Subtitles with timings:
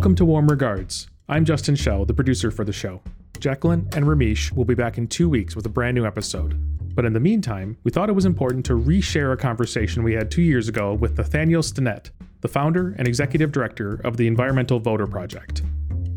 [0.00, 1.08] Welcome to Warm Regards.
[1.28, 3.02] I'm Justin Shell, the producer for the show.
[3.34, 6.58] Jacquelyn and Ramesh will be back in two weeks with a brand new episode.
[6.94, 10.30] But in the meantime, we thought it was important to reshare a conversation we had
[10.30, 15.06] two years ago with Nathaniel Stinnett, the founder and executive director of the Environmental Voter
[15.06, 15.64] Project.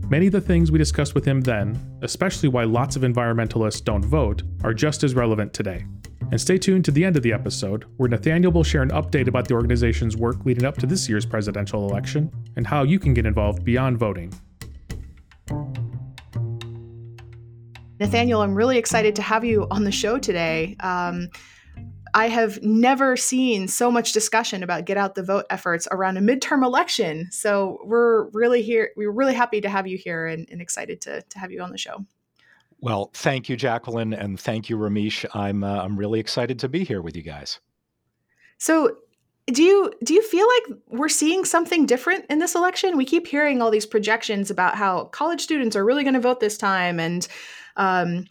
[0.08, 4.06] Many of the things we discussed with him then, especially why lots of environmentalists don't
[4.06, 5.84] vote, are just as relevant today.
[6.32, 9.28] And stay tuned to the end of the episode, where Nathaniel will share an update
[9.28, 13.14] about the organization's work leading up to this year's presidential election and how you can
[13.14, 14.34] get involved beyond voting.
[18.00, 20.76] Nathaniel, I'm really excited to have you on the show today.
[20.80, 21.30] Um,
[22.16, 26.22] I have never seen so much discussion about get out the vote efforts around a
[26.22, 27.28] midterm election.
[27.32, 28.92] So we're really here.
[28.96, 31.72] We're really happy to have you here and, and excited to, to have you on
[31.72, 32.06] the show.
[32.84, 35.26] Well, thank you, Jacquelyn, and thank you, Ramesh.
[35.34, 37.62] I'm uh, I'm really excited to be here with you guys.
[38.58, 38.98] So,
[39.48, 42.98] do you do you feel like we're seeing something different in this election?
[42.98, 46.42] We keep hearing all these projections about how college students are really going to vote
[46.42, 47.26] this time, and
[47.78, 48.26] um,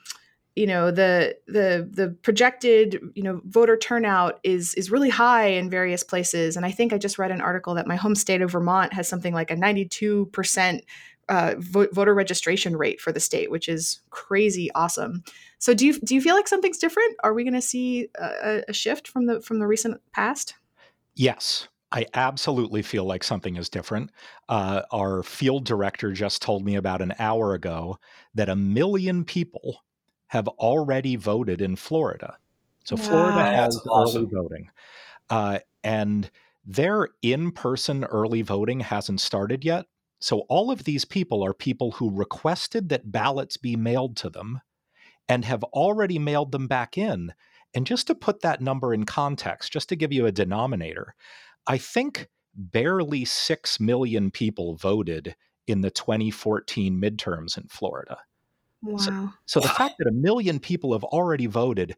[0.54, 5.70] you know the the the projected you know voter turnout is is really high in
[5.70, 6.58] various places.
[6.58, 9.08] And I think I just read an article that my home state of Vermont has
[9.08, 10.84] something like a ninety two percent
[11.32, 15.24] uh, voter registration rate for the state, which is crazy awesome.
[15.58, 17.16] So do you do you feel like something's different?
[17.24, 20.56] Are we going to see a, a, shift from the from the recent past?
[21.14, 24.10] Yes, I absolutely feel like something is different.
[24.50, 27.96] Uh, our field director just told me about an hour ago
[28.34, 29.84] that a million people
[30.26, 32.36] have already voted in Florida.
[32.84, 33.02] So wow.
[33.02, 34.24] Florida has awesome.
[34.24, 34.70] early voting,
[35.30, 36.30] uh, and
[36.66, 39.86] their in-person early voting hasn't started yet
[40.22, 44.60] so all of these people are people who requested that ballots be mailed to them
[45.28, 47.32] and have already mailed them back in.
[47.74, 51.16] And just to put that number in context, just to give you a denominator,
[51.66, 55.34] I think barely 6 million people voted
[55.66, 58.18] in the 2014 midterms in Florida.
[58.82, 58.98] Wow.
[58.98, 61.96] So, so the fact that a million people have already voted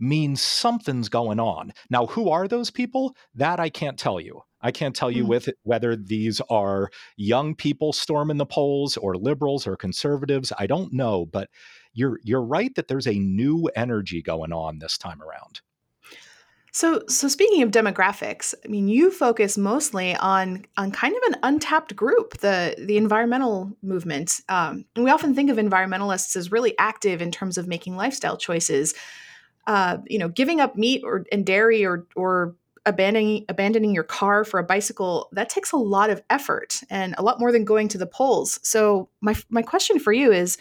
[0.00, 1.72] means something's going on.
[1.90, 3.14] Now, who are those people?
[3.34, 4.42] That I can't tell you.
[4.62, 5.28] I can't tell you mm.
[5.28, 10.52] with whether these are young people storming the polls or liberals or conservatives.
[10.58, 11.48] I don't know, but
[11.92, 15.60] you're you're right that there's a new energy going on this time around.
[16.72, 21.40] So, so speaking of demographics, I mean, you focus mostly on on kind of an
[21.42, 24.40] untapped group, the the environmental movement.
[24.48, 28.36] Um, and we often think of environmentalists as really active in terms of making lifestyle
[28.36, 28.94] choices.
[29.70, 34.42] Uh, you know, giving up meat or and dairy or or abandoning abandoning your car
[34.42, 37.86] for a bicycle that takes a lot of effort and a lot more than going
[37.86, 40.56] to the polls so my my question for you is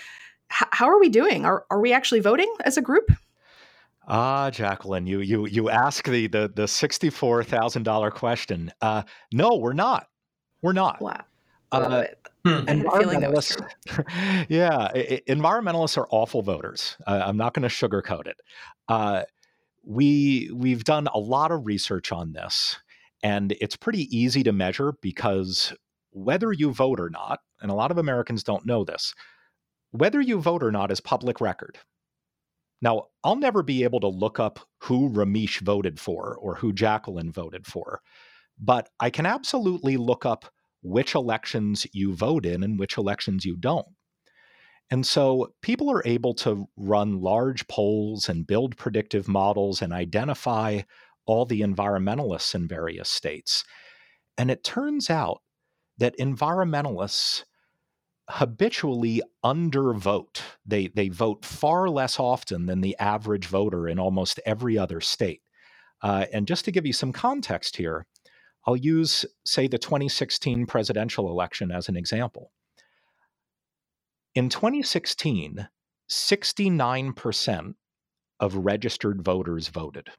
[0.51, 3.09] h- how are we doing are, are we actually voting as a group
[4.11, 8.71] Ah, Jacquelyn, you you you ask the the the sixty four thousand dollar question.
[8.81, 10.07] Uh, no, we're not.
[10.63, 10.99] We're not.
[10.99, 11.25] Wow.
[11.71, 12.05] Uh,
[12.45, 12.65] hmm.
[12.67, 13.61] environmentalists,
[14.49, 14.89] yeah,
[15.27, 16.97] environmentalists are awful voters.
[17.05, 18.41] Uh, I'm not going to sugarcoat it.
[18.87, 19.23] Uh,
[19.83, 22.77] we we've done a lot of research on this
[23.23, 25.73] and it's pretty easy to measure because
[26.11, 29.13] whether you vote or not and a lot of Americans don't know this
[29.91, 31.77] whether you vote or not is public record
[32.81, 37.31] now I'll never be able to look up who Ramesh voted for or who Jacquelyn
[37.31, 38.01] voted for
[38.59, 40.51] but I can absolutely look up
[40.81, 43.87] which elections you vote in and which elections you don't
[44.91, 50.81] and so people are able to run large polls and build predictive models and identify
[51.25, 53.63] all the environmentalists in various states.
[54.37, 55.41] And it turns out
[55.99, 57.43] that environmentalists
[58.29, 60.41] habitually undervote.
[60.65, 65.41] They, they vote far less often than the average voter in almost every other state.
[66.01, 68.05] Uh, and just to give you some context here,
[68.65, 72.51] I'll use, say, the 2016 presidential election as an example.
[74.35, 75.67] In 2016,
[76.09, 77.73] 69%
[78.39, 80.09] of registered voters voted,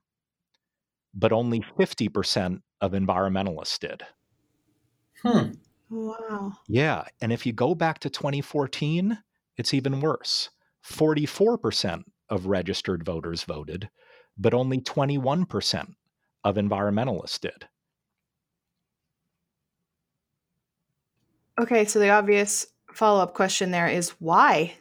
[1.15, 4.03] but only 50% of environmentalists did.
[5.22, 5.53] Hmm.
[5.91, 6.53] Wow.
[6.69, 7.04] Yeah.
[7.21, 9.19] And if you go back to 2014,
[9.57, 10.51] it's even worse.
[10.89, 13.91] 44% of registered voters voted,
[14.39, 15.95] but only 21%
[16.45, 17.69] of environmentalists did.
[21.60, 24.74] Okay, so the obvious follow up question there is why?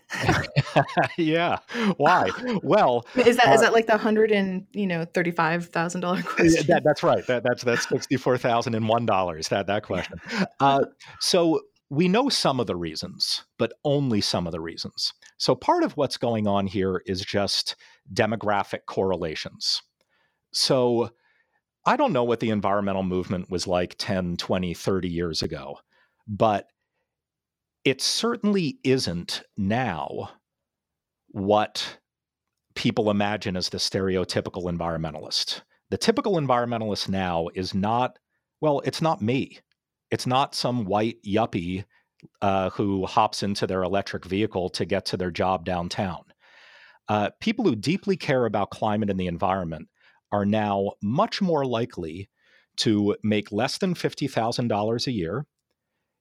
[1.18, 1.60] yeah,
[1.98, 2.30] why?
[2.64, 6.02] Well, is that uh, is that like the hundred and you know thirty five thousand
[6.02, 6.66] dollar question?
[6.68, 7.26] That, that's right.
[7.28, 9.50] That, that's that's sixty four thousand and one dollars.
[9.50, 10.20] That that question.
[10.60, 10.86] Uh,
[11.20, 11.60] so
[11.90, 15.14] we know some of the reasons, but only some of the reasons.
[15.38, 17.76] So part of what's going on here is just
[18.14, 19.81] demographic correlations.
[20.54, 21.10] So
[21.86, 25.80] I don't know what the environmental movement was like 10, 20, 30 years ago,
[26.30, 26.68] but
[27.84, 30.30] it certainly isn't now
[31.30, 31.98] what
[32.76, 35.62] people imagine as the stereotypical environmentalist.
[35.90, 38.20] The typical environmentalist now is not,
[38.62, 39.60] well, it's not me.
[40.12, 41.86] It's not some white yuppie
[42.42, 46.24] uh, who hops into their electric vehicle to get to their job downtown.
[47.08, 49.88] Uh, people who deeply care about climate and the environment
[50.31, 52.30] are now much more likely
[52.78, 55.46] to make less than $50,000 a year,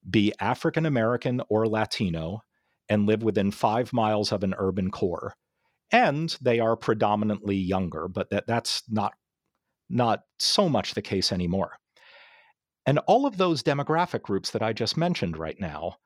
[0.08, 2.40] be African American or Latino,
[2.88, 5.34] and live within five miles of an urban core.
[5.90, 9.14] And they are predominantly younger, but that, that's not,
[9.88, 11.76] not so much the case anymore.
[12.86, 15.96] And all of those demographic groups that I just mentioned right now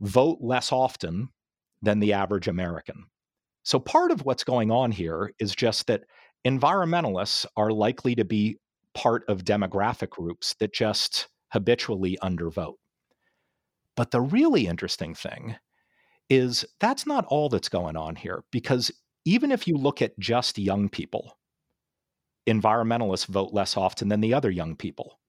[0.00, 1.28] vote less often
[1.82, 3.06] than the average American.
[3.62, 6.04] So part of what's going on here is just that
[6.46, 8.58] environmentalists are likely to be
[8.94, 12.74] part of demographic groups that just habitually undervote.
[14.00, 15.56] But the really interesting thing
[16.30, 18.90] is that's not all that's going on here, because
[19.26, 21.36] even if you look at just young people,
[22.48, 25.20] environmentalists vote less often than the other young people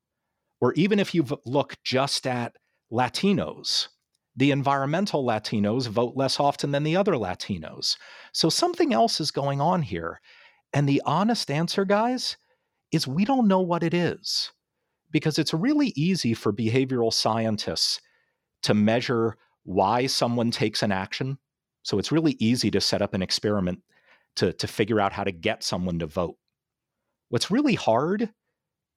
[0.62, 2.56] or even if you look just at
[2.92, 3.90] Latinos,
[4.38, 7.98] the environmental Latinos vote less often than the other Latinos.
[8.32, 10.22] So something else is going on here.
[10.72, 12.38] And the honest answer, guys,
[12.94, 14.52] is we don't know what it is.
[15.12, 18.00] Because it's really easy for behavioral scientists
[18.64, 21.38] to measure why someone takes an action.
[21.84, 23.80] So it's really easy to set up an experiment
[24.38, 26.38] to, to figure out how to get someone to vote.
[27.30, 28.30] What's really hard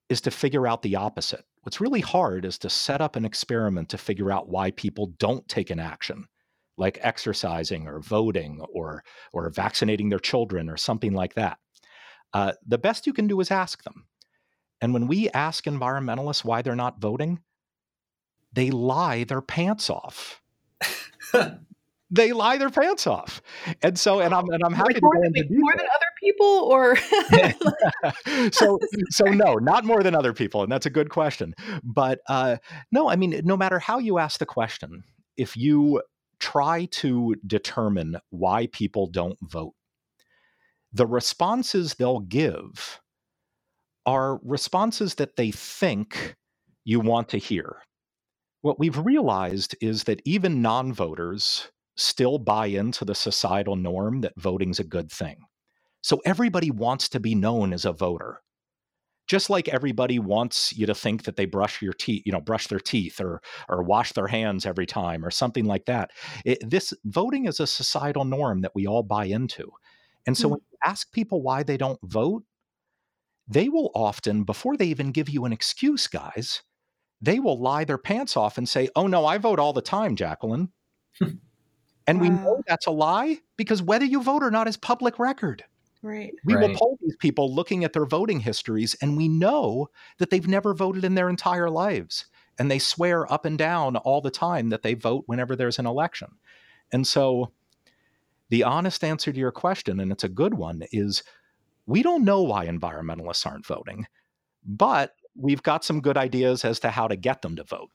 [0.08, 1.44] is to figure out the opposite.
[1.62, 5.48] What's really hard is to set up an experiment to figure out why people don't
[5.48, 6.26] take an action,
[6.76, 9.02] like exercising or voting or,
[9.32, 11.58] or vaccinating their children or something like that.
[12.34, 14.06] Uh, the best you can do is ask them.
[14.80, 17.40] And when we ask environmentalists why they're not voting,
[18.54, 20.40] they lie their pants off.
[22.10, 23.42] they lie their pants off.
[23.82, 26.46] And so, and I'm and I'm happy like more, to than, more than other people,
[26.46, 26.96] or
[28.52, 28.78] so
[29.10, 31.54] so no, not more than other people, and that's a good question.
[31.82, 32.56] But uh,
[32.92, 35.02] no, I mean, no matter how you ask the question,
[35.36, 36.02] if you
[36.38, 39.74] try to determine why people don't vote,
[40.92, 43.00] the responses they'll give
[44.06, 46.36] are responses that they think
[46.84, 47.78] you want to hear.
[48.64, 54.32] What we've realized is that even non voters still buy into the societal norm that
[54.38, 55.36] voting's a good thing.
[56.00, 58.40] So everybody wants to be known as a voter.
[59.26, 62.68] Just like everybody wants you to think that they brush your teeth, you know, brush
[62.68, 66.12] their teeth or or wash their hands every time or something like that.
[66.46, 69.72] It, this voting is a societal norm that we all buy into.
[70.26, 70.52] And so mm-hmm.
[70.52, 72.44] when you ask people why they don't vote,
[73.46, 76.62] they will often, before they even give you an excuse, guys,
[77.20, 80.16] they will lie their pants off and say, Oh, no, I vote all the time,
[80.16, 80.68] Jacquelyn.
[81.18, 81.28] Hmm.
[82.06, 82.22] And wow.
[82.22, 85.64] we know that's a lie because whether you vote or not is public record.
[86.02, 86.34] Right.
[86.44, 86.68] We right.
[86.68, 89.88] will poll these people looking at their voting histories, and we know
[90.18, 92.26] that they've never voted in their entire lives.
[92.58, 95.86] And they swear up and down all the time that they vote whenever there's an
[95.86, 96.28] election.
[96.92, 97.52] And so,
[98.50, 101.22] the honest answer to your question, and it's a good one, is
[101.86, 104.06] we don't know why environmentalists aren't voting,
[104.64, 107.90] but we've got some good ideas as to how to get them to vote.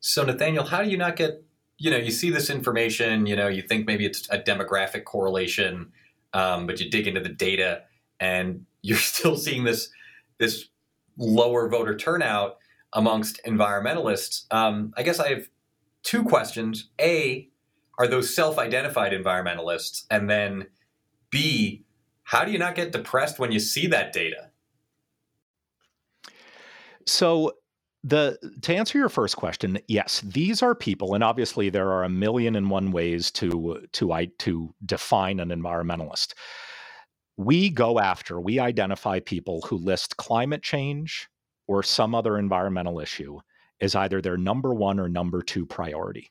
[0.00, 1.44] So, Nathaniel, how do you not get
[1.82, 5.90] you know, you see this information, you know, you think maybe it's a demographic correlation,
[6.32, 7.82] um, but you dig into the data
[8.20, 9.90] and you're still seeing this
[10.38, 10.68] this
[11.16, 12.58] lower voter turnout
[12.92, 14.44] amongst environmentalists.
[14.52, 15.48] Um, I guess I have
[16.04, 16.88] two questions.
[17.00, 17.48] A,
[17.98, 20.04] are those self-identified environmentalists?
[20.08, 20.66] And then
[21.30, 21.84] B,
[22.22, 24.50] how do you not get depressed when you see that data?
[27.06, 27.52] So
[28.04, 32.08] the to answer your first question, yes, these are people, and obviously there are a
[32.08, 36.34] million and one ways to to I to define an environmentalist.
[37.36, 41.28] We go after, we identify people who list climate change
[41.66, 43.38] or some other environmental issue
[43.80, 46.30] as either their number one or number two priority.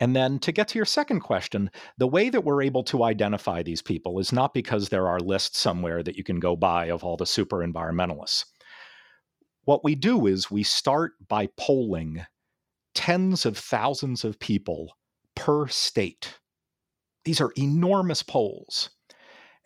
[0.00, 3.62] And then to get to your second question, the way that we're able to identify
[3.62, 7.04] these people is not because there are lists somewhere that you can go buy of
[7.04, 8.44] all the super environmentalists
[9.64, 12.26] what we do is we start by polling
[12.94, 14.96] tens of thousands of people
[15.34, 16.38] per state.
[17.24, 18.90] These are enormous polls.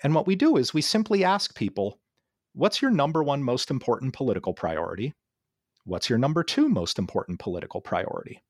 [0.02, 2.00] And what we do is we simply ask people,
[2.54, 5.14] what's your number one most important political priority?
[5.84, 8.42] What's your number two most important political priority?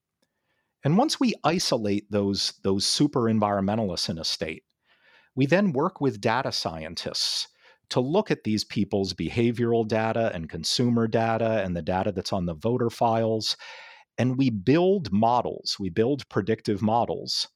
[0.85, 4.65] And once we isolate those, those super environmentalists in a state,
[5.35, 7.49] we then work with data scientists
[7.91, 12.47] to look at these people's behavioral data and consumer data and the data that's on
[12.47, 13.57] the voter files
[14.19, 17.49] and we build models, we build predictive models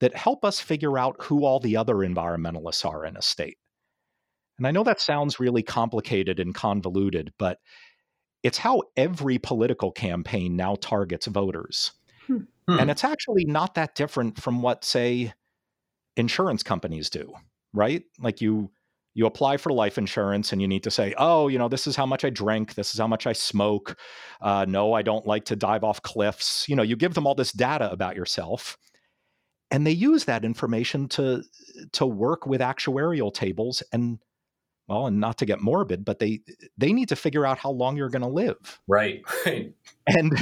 [0.00, 3.58] that help us figure out who all the other environmentalists are in a state.
[4.56, 7.58] And I know that sounds really complicated and convoluted, but
[8.42, 11.92] it's how every political campaign now targets voters.
[12.26, 12.38] Hmm.
[12.66, 12.90] And hmm.
[12.90, 15.32] it's actually not that different from what, say,
[16.16, 17.32] insurance companies do,
[17.72, 18.02] right?
[18.18, 18.70] Like you
[19.18, 21.96] you apply for life insurance and you need to say, oh, you know, this is
[21.96, 23.98] how much I drink, this is how much I smoke.
[24.40, 26.68] Uh, no, I don't like to dive off cliffs.
[26.68, 28.78] You know, you give them all this data about yourself,
[29.72, 31.42] and they use that information to
[31.94, 34.20] to work with actuarial tables and
[34.86, 36.40] well and not to get morbid but they
[36.76, 39.72] they need to figure out how long you're going to live right right
[40.06, 40.32] and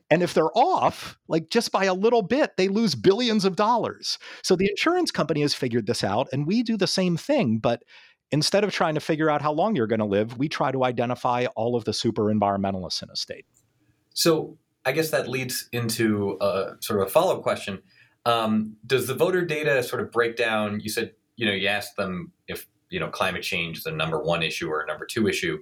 [0.10, 4.18] and if they're off like just by a little bit they lose billions of dollars
[4.42, 7.82] so the insurance company has figured this out and we do the same thing but
[8.32, 10.84] instead of trying to figure out how long you're going to live we try to
[10.84, 13.46] identify all of the super environmentalists in a state
[14.14, 17.82] so i guess that leads into a sort of a follow-up question
[18.24, 21.96] um, does the voter data sort of break down you said you know you asked
[21.96, 25.26] them if you know climate change is a number one issue or a number two
[25.26, 25.60] issue.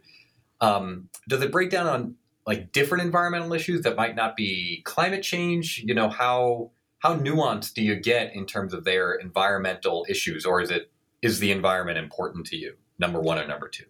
[0.61, 2.15] Um, does it break down on
[2.47, 5.83] like different environmental issues that might not be climate change?
[5.85, 10.61] You know how how nuanced do you get in terms of their environmental issues, or
[10.61, 10.91] is it
[11.23, 12.75] is the environment important to you?
[12.99, 13.85] Number one or number two?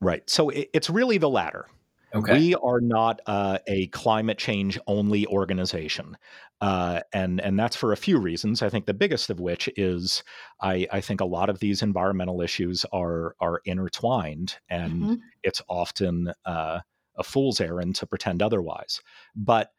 [0.00, 0.28] Right.
[0.28, 1.66] So it, it's really the latter.
[2.14, 2.38] Okay.
[2.38, 6.16] We are not uh, a climate change only organization.
[6.60, 8.62] Uh, and and that's for a few reasons.
[8.62, 10.22] I think the biggest of which is
[10.60, 15.14] I, I think a lot of these environmental issues are are intertwined, and mm-hmm.
[15.42, 16.80] it's often uh,
[17.16, 19.00] a fool's errand to pretend otherwise.
[19.34, 19.70] But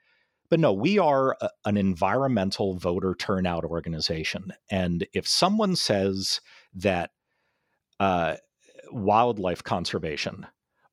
[0.51, 6.41] but no, we are a, an environmental voter turnout organization, and if someone says
[6.75, 7.09] that
[7.99, 8.35] uh,
[8.91, 10.45] wildlife conservation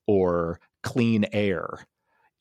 [0.06, 1.86] or clean air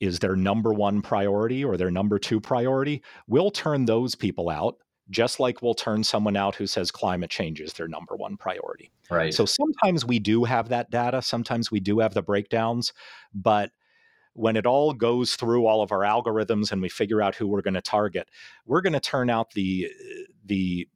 [0.00, 4.76] is their number one priority or their number two priority, we'll turn those people out
[5.10, 8.90] just like we'll turn someone out who says climate change is their number one priority.
[9.10, 9.32] Right.
[9.32, 12.92] So sometimes we do have that data, sometimes we do have the breakdowns,
[13.34, 13.70] but
[14.38, 17.60] when it all goes through all of our algorithms and we figure out who we're
[17.60, 18.28] going to target,
[18.66, 19.88] we're going to turn out the
[20.44, 20.88] the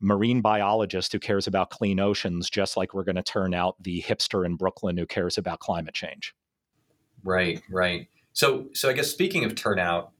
[0.00, 4.02] marine biologist who cares about clean oceans just like we're going to turn out the
[4.02, 6.34] hipster in Brooklyn who cares about climate change.
[7.22, 8.08] Right, right.
[8.32, 10.12] So, so I guess speaking of turnout,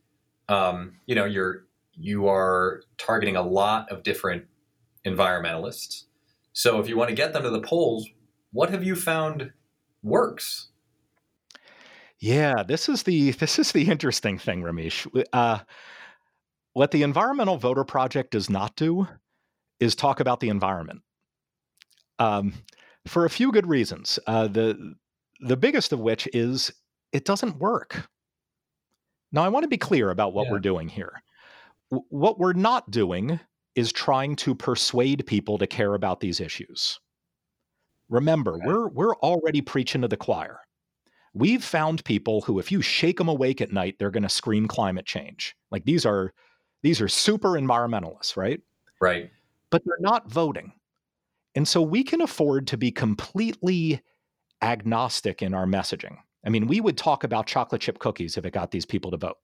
[0.49, 4.45] um, you know, you're you are targeting a lot of different
[5.07, 6.05] environmentalists.
[6.53, 8.09] So, if you want to get them to the polls,
[8.53, 9.53] what have you found
[10.03, 10.69] works?
[12.21, 15.07] Yeah, this is the this is the interesting thing, Ramesh.
[15.33, 15.61] Uh,
[16.73, 19.07] what the Environmental Voter Project does not do
[19.81, 21.03] is talk about the environment.
[22.19, 22.55] Um,
[23.07, 24.19] for a few good reasons.
[24.27, 24.95] Uh, the
[25.41, 26.73] the biggest of which is
[27.13, 28.09] it doesn't work.
[29.33, 30.53] Now, I want to be clear about what yeah.
[30.53, 31.23] we're doing here.
[31.91, 33.39] W- what we're not doing
[33.75, 36.99] is trying to persuade people to care about these issues.
[38.09, 38.67] Remember, okay.
[38.67, 40.61] we're we're already preaching to the choir.
[41.37, 44.67] We've found people who, if you shake them awake at night, they're going to scream
[44.67, 45.55] climate change.
[45.71, 46.33] Like these are
[46.83, 48.59] these are super environmentalists, right?
[49.03, 49.31] Right.
[49.69, 50.73] But they're not voting.
[51.55, 54.01] And so we can afford to be completely
[54.63, 56.17] agnostic in our messaging.
[56.47, 59.19] I mean, we would talk about chocolate chip cookies if it got these people to
[59.19, 59.37] vote.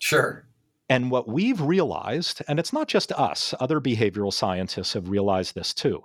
[0.00, 0.46] Sure.
[0.90, 5.72] And what we've realized, and it's not just us, other behavioral scientists have realized this
[5.72, 6.02] too.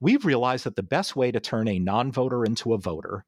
[0.00, 3.24] We've realized that the best way to turn a non voter into a voter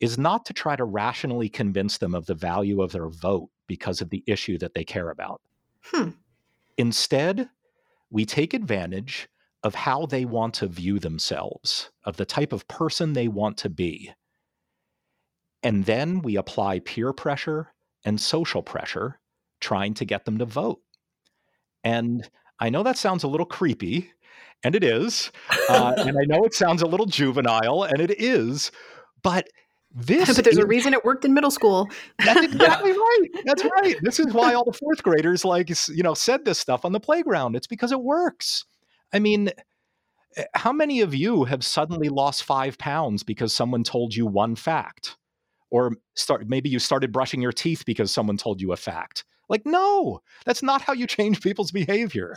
[0.00, 4.00] is not to try to rationally convince them of the value of their vote because
[4.00, 5.40] of the issue that they care about.
[5.82, 6.10] Hmm.
[6.78, 7.48] Instead,
[8.10, 9.28] we take advantage
[9.62, 13.68] of how they want to view themselves, of the type of person they want to
[13.68, 14.12] be.
[15.62, 17.72] And then we apply peer pressure
[18.04, 19.20] and social pressure,
[19.60, 20.80] trying to get them to vote.
[21.84, 22.28] And
[22.58, 24.10] I know that sounds a little creepy,
[24.64, 25.30] and it is.
[25.68, 28.72] Uh, and I know it sounds a little juvenile, and it is.
[29.22, 29.48] But
[29.94, 31.88] this but there's is, a reason it worked in middle school.
[32.24, 33.28] That's exactly right.
[33.44, 33.96] That's right.
[34.02, 37.00] This is why all the fourth graders like you know said this stuff on the
[37.00, 37.56] playground.
[37.56, 38.64] It's because it works.
[39.12, 39.50] I mean,
[40.36, 44.54] eh, how many of you have suddenly lost five pounds because someone told you one
[44.54, 45.16] fact?
[45.70, 49.64] or start maybe you started brushing your teeth because someone told you a fact like
[49.64, 52.36] no that's not how you change people's behavior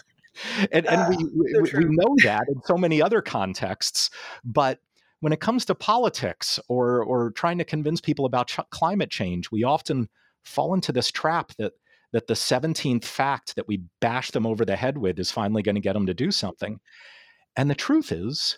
[0.72, 4.10] and, and we, we, we know that in so many other contexts
[4.44, 4.80] but
[5.24, 9.50] when it comes to politics or or trying to convince people about ch- climate change
[9.52, 10.10] we often
[10.44, 11.72] fall into this trap that
[12.12, 15.76] that the 17th fact that we bash them over the head with is finally going
[15.76, 16.80] to get them to do something
[17.56, 18.58] and the truth is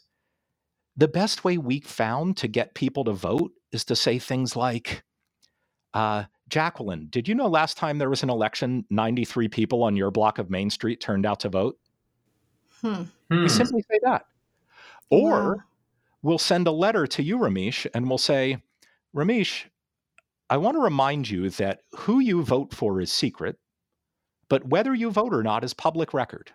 [0.98, 5.04] the best way we found to get people to vote is to say things like,
[5.94, 10.10] uh, Jacquelyn, did you know last time there was an election, 93 people on your
[10.12, 11.78] block of Main Street turned out to vote?
[12.82, 13.04] Hmm.
[13.30, 13.48] We Hmm.
[13.48, 14.26] simply say that.
[15.10, 15.64] Or Wow.
[16.26, 18.58] We'll send a letter to you, Ramesh, and we'll say,
[19.16, 19.66] Ramesh,
[20.50, 23.60] I want to remind you that who you vote for is secret,
[24.50, 26.52] but whether you vote or not is public record.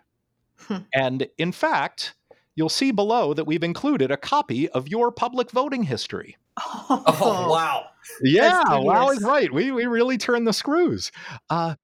[0.67, 0.77] Hmm.
[0.93, 2.13] and in fact,
[2.53, 6.37] you'll see below that we've included a copy of your public voting history.
[6.57, 7.03] Oh
[7.49, 7.85] wow!
[8.21, 9.51] Yeah, wow is right.
[9.51, 11.11] We we really turn the screws.
[11.49, 11.75] Uh,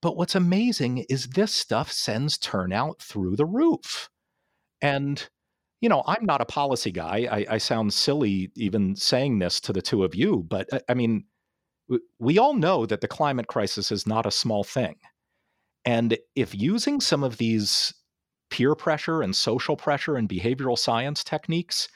[0.00, 4.10] but what's amazing is this stuff sends turnout through the roof.
[4.80, 5.28] And
[5.80, 7.26] you know, I'm not a policy guy.
[7.30, 10.94] I, I sound silly even saying this to the two of you, but I, I
[10.94, 11.24] mean,
[12.18, 14.96] we all know that the climate crisis is not a small thing.
[15.84, 17.94] And if using some of these
[18.50, 21.88] peer pressure and social pressure and behavioral science techniques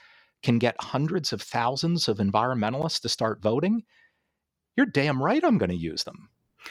[0.42, 3.82] can get hundreds of thousands of environmentalists to start voting,
[4.76, 6.28] you're damn right I'm going to use them.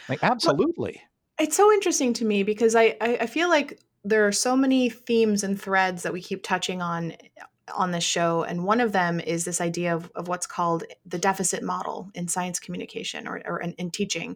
[0.09, 1.01] Like, absolutely.
[1.39, 4.89] It's so interesting to me because I, I I feel like there are so many
[4.89, 7.13] themes and threads that we keep touching on
[7.73, 11.17] on this show, and one of them is this idea of, of what's called the
[11.17, 14.35] deficit model in science communication or, or in, in teaching,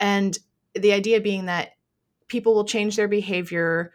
[0.00, 0.38] and
[0.74, 1.70] the idea being that
[2.28, 3.92] people will change their behavior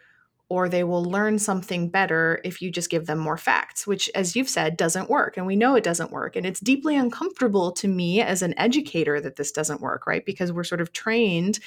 [0.52, 4.36] or they will learn something better if you just give them more facts, which, as
[4.36, 5.38] you've said, doesn't work.
[5.38, 6.36] And we know it doesn't work.
[6.36, 10.26] And it's deeply uncomfortable to me as an educator that this doesn't work, right?
[10.26, 11.58] Because we're sort of trained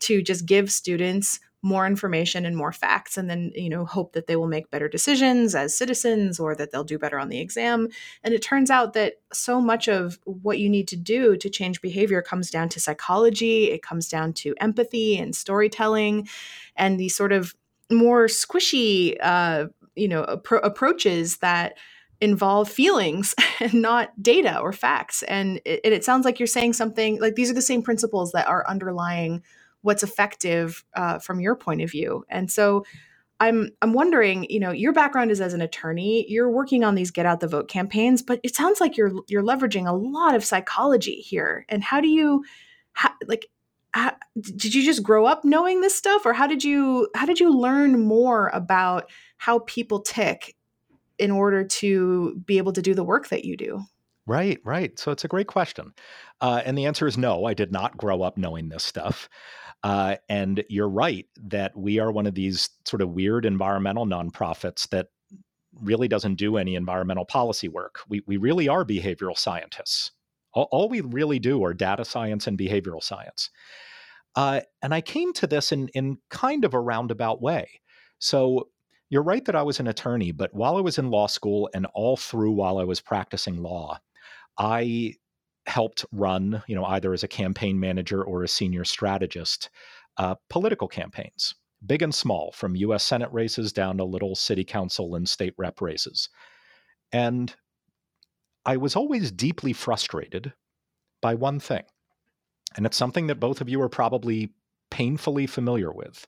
[0.00, 4.26] to just give students more information and more facts and then you know hope that
[4.26, 7.88] they will make better decisions as citizens or that they'll do better on the exam.
[8.22, 11.80] And it turns out that so much of what you need to do to change
[11.80, 16.28] behavior comes down to psychology it comes down to empathy and storytelling
[16.76, 17.54] and these sort of
[17.90, 19.66] more squishy uh,
[19.96, 21.78] you know appro- approaches that
[22.20, 25.22] involve feelings and not data or facts.
[25.24, 28.46] And it, it sounds like you're saying something like these are the same principles that
[28.46, 29.42] are underlying
[29.84, 32.84] what's effective uh, from your point of view and so
[33.38, 37.10] i'm i'm wondering you know your background is as an attorney you're working on these
[37.10, 40.44] get out the vote campaigns but it sounds like you're you're leveraging a lot of
[40.44, 42.42] psychology here and how do you
[43.26, 43.46] like
[43.92, 47.38] how, did you just grow up knowing this stuff or how did you how did
[47.38, 50.56] you learn more about how people tick
[51.18, 53.84] in order to be able to do the work that you do
[54.26, 54.98] Right, right.
[54.98, 55.92] So it's a great question.
[56.40, 59.28] Uh, and the answer is no, I did not grow up knowing this stuff.
[59.84, 64.88] Uh, and you're right that we are one of these sort of weird environmental nonprofits
[64.88, 65.08] that
[65.82, 68.00] really doesn't do any environmental policy work.
[68.08, 70.10] We, we really are behavioral scientists.
[70.54, 73.50] All, all we really do are data science and behavioral science.
[74.34, 77.68] Uh, and I came to this in, in kind of a roundabout way.
[78.18, 78.68] So
[79.10, 81.86] you're right that I was an attorney, but while I was in law school and
[81.92, 84.00] all through while I was practicing law,
[84.58, 85.16] I
[85.66, 89.70] helped run, you know, either as a campaign manager or a senior strategist,
[90.18, 93.04] uh, political campaigns, big and small, from U.S.
[93.04, 96.28] Senate races down to little city council and state rep races.
[97.12, 97.54] And
[98.66, 100.52] I was always deeply frustrated
[101.20, 101.84] by one thing.
[102.76, 104.52] And it's something that both of you are probably
[104.90, 106.26] painfully familiar with.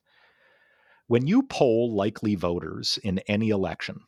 [1.08, 4.00] When you poll likely voters in any election,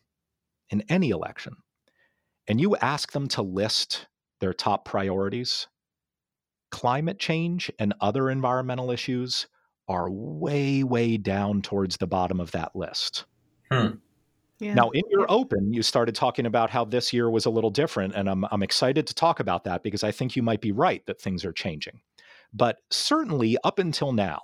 [0.70, 1.54] in any election,
[2.46, 4.06] and you ask them to list
[4.40, 5.68] their top priorities,
[6.70, 9.46] climate change and other environmental issues
[9.88, 13.24] are way, way down towards the bottom of that list.
[13.70, 13.96] Hmm.
[14.58, 17.70] yeah Now, in your open, you started talking about how this year was a little
[17.70, 20.72] different, and I'm, I'm excited to talk about that because I think you might be
[20.72, 22.00] right that things are changing.
[22.52, 24.40] But certainly up until now,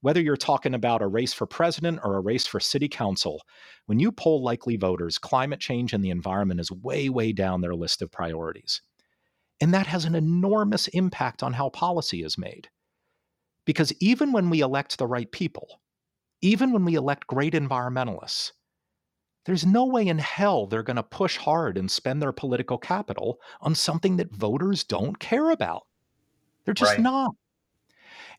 [0.00, 3.40] whether you're talking about a race for president or a race for city council,
[3.86, 7.74] when you poll likely voters, climate change and the environment is way, way down their
[7.74, 8.82] list of priorities.
[9.64, 12.68] And that has an enormous impact on how policy is made.
[13.64, 15.80] Because even when we elect the right people,
[16.42, 18.52] even when we elect great environmentalists,
[19.46, 23.40] there's no way in hell they're going to push hard and spend their political capital
[23.62, 25.86] on something that voters don't care about.
[26.66, 26.98] They're just Right.
[26.98, 27.34] not.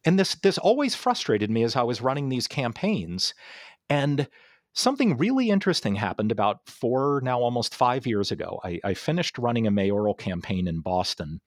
[0.06, 3.34] And this this always frustrated me as I was running these campaigns.
[3.90, 4.28] And
[4.76, 8.60] something really interesting happened about four, now almost five years ago.
[8.64, 11.40] I, I finished running a mayoral campaign in Boston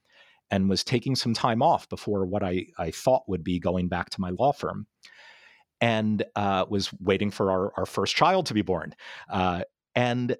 [0.50, 4.08] and was taking some time off before what I, I thought would be going back
[4.10, 4.86] to my law firm
[5.80, 8.94] and uh, was waiting for our, our first child to be born.
[9.30, 9.62] Uh,
[9.94, 10.34] and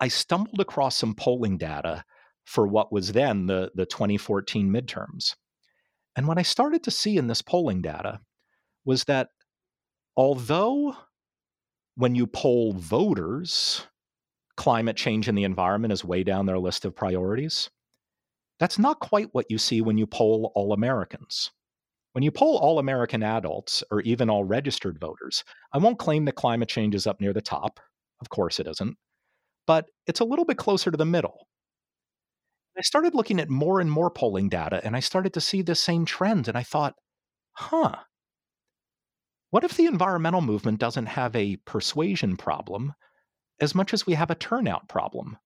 [0.00, 2.04] I stumbled across some polling data
[2.44, 5.36] for what was then the, the 2014 midterms.
[6.16, 8.20] And what I started to see in this polling data
[8.84, 9.28] was that
[10.16, 10.96] although
[11.96, 13.86] when you poll voters,
[14.56, 17.70] climate change and the environment is way down their list of priorities,
[18.58, 21.50] that's not quite what you see when you poll all Americans.
[22.12, 26.36] When you poll all American adults or even all registered voters, I won't claim that
[26.36, 27.80] climate change is up near the top.
[28.20, 28.96] Of course it isn't.
[29.66, 31.48] But it's a little bit closer to the middle.
[32.78, 35.74] I started looking at more and more polling data and I started to see the
[35.74, 36.46] same trend.
[36.46, 36.94] And I thought,
[37.52, 37.96] huh,
[39.54, 42.92] what if the environmental movement doesn't have a persuasion problem
[43.60, 45.38] as much as we have a turnout problem?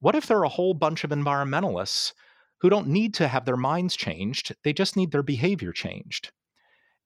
[0.00, 2.14] What if there are a whole bunch of environmentalists
[2.62, 6.32] who don't need to have their minds changed, they just need their behavior changed?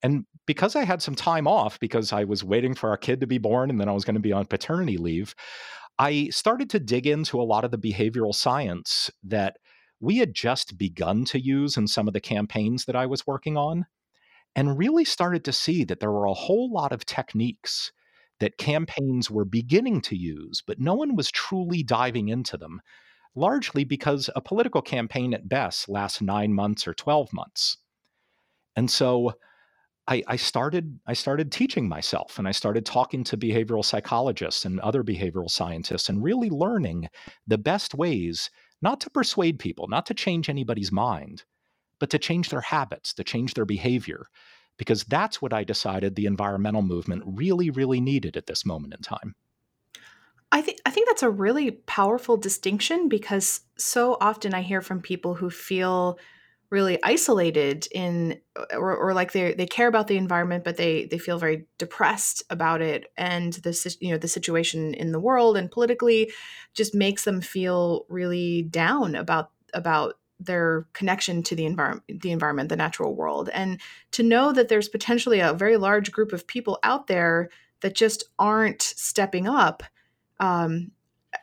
[0.01, 3.27] And because I had some time off, because I was waiting for our kid to
[3.27, 5.35] be born and then I was going to be on paternity leave,
[5.99, 9.57] I started to dig into a lot of the behavioral science that
[9.99, 13.57] we had just begun to use in some of the campaigns that I was working
[13.57, 13.87] on,
[14.55, 17.93] and really started to see that there were a whole lot of techniques
[18.41, 22.81] that campaigns were beginning to use, but no one was truly diving into them,
[23.35, 27.79] largely because a political campaign at best lasts nine months or 12 months.
[28.77, 29.35] And so
[30.09, 34.81] I, I, started I started teaching myself and I started talking to behavioral psychologists and
[34.81, 37.09] other behavioral scientists and really learning
[37.47, 41.45] the best ways not to persuade people, not to change anybody's mind,
[42.03, 44.27] but to change their habits, to change their behavior,
[44.77, 49.03] because that's what I decided the environmental movement really, really needed at this moment in
[49.03, 49.37] time.
[50.51, 55.01] I think I think that's a really powerful distinction because so often I hear from
[55.01, 56.19] people who feel
[56.71, 58.41] really isolated in
[58.73, 62.43] or, or like they they care about the environment but they they feel very depressed
[62.51, 66.33] about it and the you know the situation in the world and politically
[66.75, 72.69] just makes them feel really down about about their connection to the environment the environment
[72.69, 73.49] the natural world.
[73.53, 73.81] And
[74.13, 77.51] to know that there's potentially a very large group of people out there
[77.81, 79.83] that just aren't stepping up
[80.41, 80.91] um,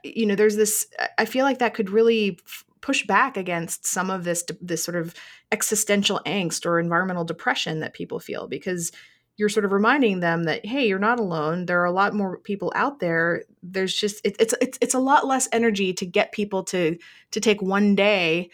[0.03, 2.38] you know there's this i feel like that could really
[2.81, 5.15] push back against some of this this sort of
[5.51, 8.91] existential angst or environmental depression that people feel because
[9.38, 11.65] you're sort of reminding them that hey you're not alone.
[11.65, 13.43] There are a lot more people out there.
[13.63, 16.97] There's just it, it's it's it's a lot less energy to get people to
[17.31, 18.49] to take one day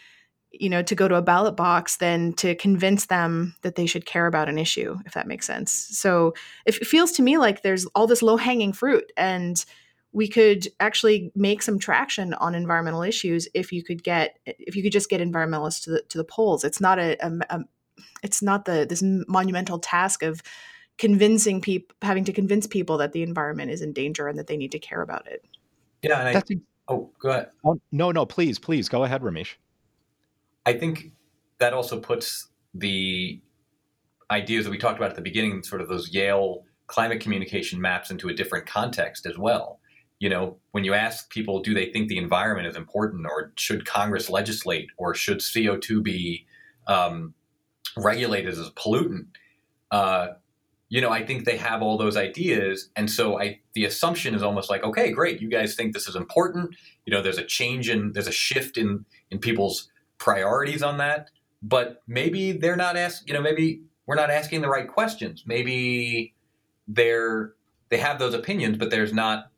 [0.60, 4.06] you know to go to a ballot box than to convince them that they should
[4.06, 6.34] care about an issue if that makes sense so
[6.66, 9.66] it feels to me like there's all this low hanging fruit and
[10.16, 14.82] we could actually make some traction on environmental issues if you could get if you
[14.82, 16.64] could just get environmentalists to the to the polls.
[16.64, 17.60] It's not a, a, a
[18.24, 20.42] it's not the this monumental task of
[20.98, 24.56] convincing people having to convince people that the environment is in danger and that they
[24.56, 25.44] need to care about it.
[26.02, 26.42] Yeah, and I,
[26.88, 27.50] oh, go ahead.
[27.66, 29.56] Oh, no, no, please, please go ahead, Ramesh.
[30.66, 31.12] I think
[31.60, 33.42] that also puts the
[34.32, 38.12] ideas that we talked about at the beginning, sort of those Yale climate communication maps
[38.12, 39.80] into a different context as well
[40.20, 43.86] you know, when you ask people, do they think the environment is important, or should
[43.86, 46.46] Congress legislate, or should CO2 be
[46.88, 47.34] um,
[47.98, 49.28] regulated as a pollutant?
[49.92, 50.28] Uh,
[50.88, 54.44] you know, I think they have all those ideas, and so I the assumption is
[54.44, 56.76] almost like, okay, great, you guys think this is important.
[57.06, 61.30] You know, there's a change in there's a shift in in people's priorities on that,
[61.62, 63.28] but maybe they're not asking.
[63.28, 65.44] You know, maybe we're not asking the right questions.
[65.46, 66.36] Maybe
[66.88, 67.54] they're
[67.90, 69.52] they have those opinions, but there's not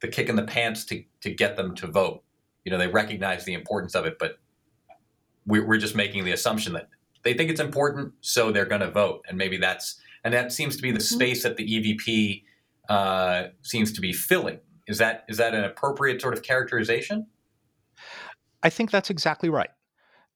[0.00, 2.22] the kick in the pants to to get them to vote.
[2.64, 4.38] You know, they recognize the importance of it, but
[5.46, 6.88] we're just making the assumption that
[7.22, 10.76] they think it's important, so they're going to vote, and maybe that's and that seems
[10.76, 11.14] to be the mm-hmm.
[11.14, 12.44] space that the EVP
[12.88, 14.58] uh, seems to be filling.
[14.86, 17.26] Is that is that an appropriate sort of characterization?
[18.62, 19.70] I think that's exactly right.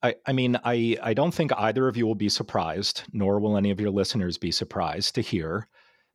[0.06, 3.56] I, I, mean, I, I don't think either of you will be surprised, nor will
[3.56, 5.68] any of your listeners be surprised to hear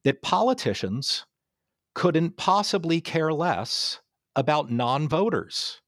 [0.04, 1.25] that politicians
[1.93, 3.99] couldn't possibly care less
[4.36, 5.82] about non-voters.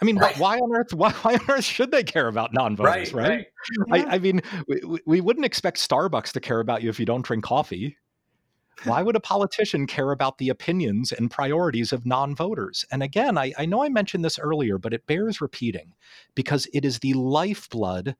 [0.00, 0.38] I mean, right.
[0.38, 0.94] why on earth?
[0.94, 3.12] Why, why, on earth should they care about non-voters?
[3.12, 3.28] Right.
[3.28, 3.46] right?
[3.90, 4.08] right.
[4.08, 7.22] I, I, mean, we, we wouldn't expect Starbucks to care about you if you don't
[7.22, 7.98] drink coffee.
[8.84, 12.84] Why would a politician care about the opinions and priorities of non-voters?
[12.90, 15.92] And again, I, I know I mentioned this earlier, but it bears repeating
[16.34, 18.16] because it is the lifeblood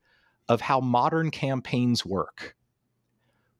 [0.49, 2.57] of how modern campaigns work.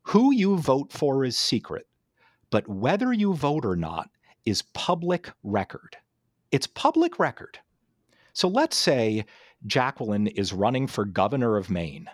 [0.03, 1.87] Who you vote for is secret
[2.51, 4.11] but whether you vote or not
[4.45, 5.97] is public record.
[6.51, 7.59] It's public record.
[8.33, 9.25] So let's say
[9.67, 12.09] Jacquelyn is running for governor of Maine.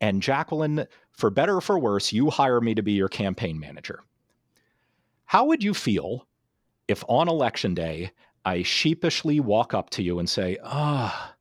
[0.00, 4.02] And Jacquelyn, for better or for worse, you hire me to be your campaign manager.
[5.24, 6.26] How would you feel
[6.86, 8.12] if on election day
[8.44, 11.34] I sheepishly walk up to you and say, "Ah, oh,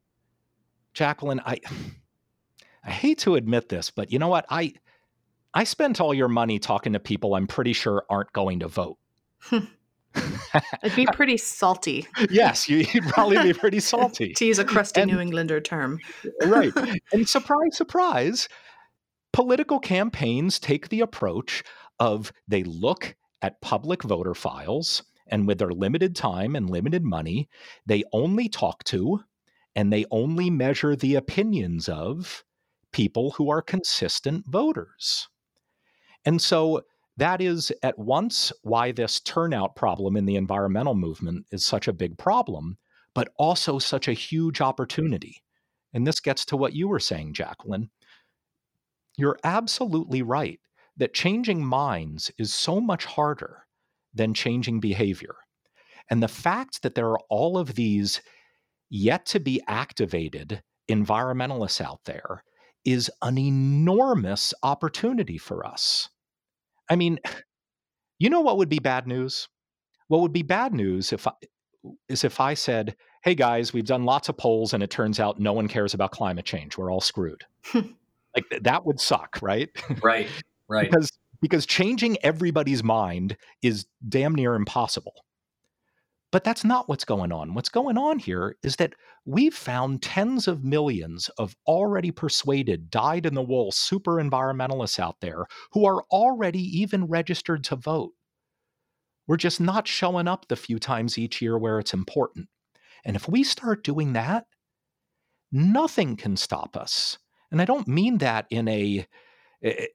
[0.93, 1.59] Jacquelyn, I
[2.83, 4.45] I hate to admit this, but you know what?
[4.49, 4.73] I
[5.53, 8.97] I spent all your money talking to people I'm pretty sure aren't going to vote.
[10.83, 12.07] It'd be uh, pretty salty.
[12.29, 14.33] yes, you'd probably be pretty salty.
[14.33, 15.99] to use a crusty and, New Englander term.
[16.45, 16.71] right.
[17.13, 18.49] And surprise, surprise,
[19.33, 21.63] political campaigns take the approach
[21.99, 27.49] of they look at public voter files and with their limited time and limited money,
[27.85, 29.21] they only talk to
[29.75, 32.43] and they only measure the opinions of
[32.91, 35.27] people who are consistent voters.
[36.25, 36.81] And so
[37.17, 41.93] that is at once why this turnout problem in the environmental movement is such a
[41.93, 42.77] big problem,
[43.13, 45.43] but also such a huge opportunity.
[45.93, 47.89] And this gets to what you were saying, Jacquelyn.
[49.17, 50.59] You're absolutely right
[50.97, 53.65] that changing minds is so much harder
[54.13, 55.35] than changing behavior.
[56.09, 58.21] And the fact that there are all of these
[58.89, 62.43] yet to be activated environmentalists out there
[62.85, 66.09] is an enormous opportunity for us.
[66.89, 67.19] I mean,
[68.19, 69.47] you know what would be bad news?
[70.07, 71.33] What would be bad news if I,
[72.09, 75.39] is if I said, "Hey guys, we've done lots of polls and it turns out
[75.39, 76.77] no one cares about climate change.
[76.77, 79.69] We're all screwed." like that would suck, right?
[80.03, 80.27] Right.
[80.69, 80.89] Right.
[80.89, 85.13] because because changing everybody's mind is damn near impossible.
[86.31, 87.53] But that's not what's going on.
[87.53, 88.93] What's going on here is that
[89.25, 95.15] we've found tens of millions of already persuaded, dyed in the wool super environmentalists out
[95.21, 98.11] there who are already even registered to vote.
[99.25, 102.49] We're just not showing up the few times each year where it's important.
[103.05, 104.45] And if we start doing that,
[105.51, 107.17] nothing can stop us.
[107.51, 109.07] And I don't mean that in a
[109.63, 109.85] eh,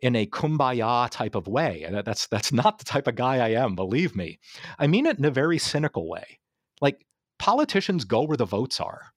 [0.00, 1.82] in a kumbaya type of way.
[1.82, 4.38] And that's that's not the type of guy I am, believe me.
[4.78, 6.38] I mean it in a very cynical way.
[6.80, 7.04] Like
[7.38, 9.12] politicians go where the votes are.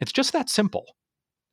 [0.00, 0.96] It's just that simple.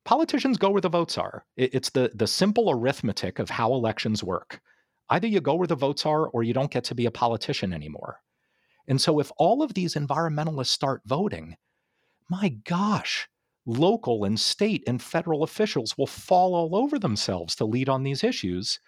[0.06, 1.45] Politicians go where the votes are.
[1.56, 4.62] It's the the simple arithmetic of how elections work.
[5.10, 7.74] Either you go where the votes are or you don't get to be a politician
[7.74, 8.22] anymore.
[8.88, 11.58] And so if all of these environmentalists start voting,
[12.30, 13.28] my gosh,
[13.69, 18.23] local and state and federal officials will fall all over themselves to lead on these
[18.23, 18.79] issues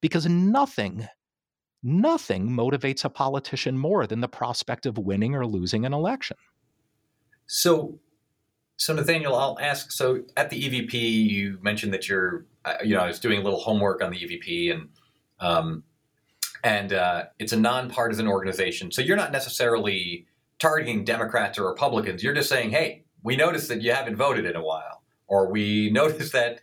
[0.00, 1.08] because nothing,
[1.82, 6.36] nothing motivates a politician more than the prospect of winning or losing an election.
[7.46, 7.98] So,
[8.76, 9.90] so Nathaniel, I'll ask.
[9.90, 13.42] So, at the EVP, you mentioned that you're, uh, you know, I was doing a
[13.42, 14.88] little homework on the EVP, and
[15.40, 15.82] um,
[16.62, 18.92] and uh, it's a nonpartisan organization.
[18.92, 20.26] So, you're not necessarily
[20.60, 22.22] targeting Democrats or Republicans.
[22.22, 25.90] You're just saying, hey, we noticed that you haven't voted in a while, or we
[25.92, 26.60] noticed that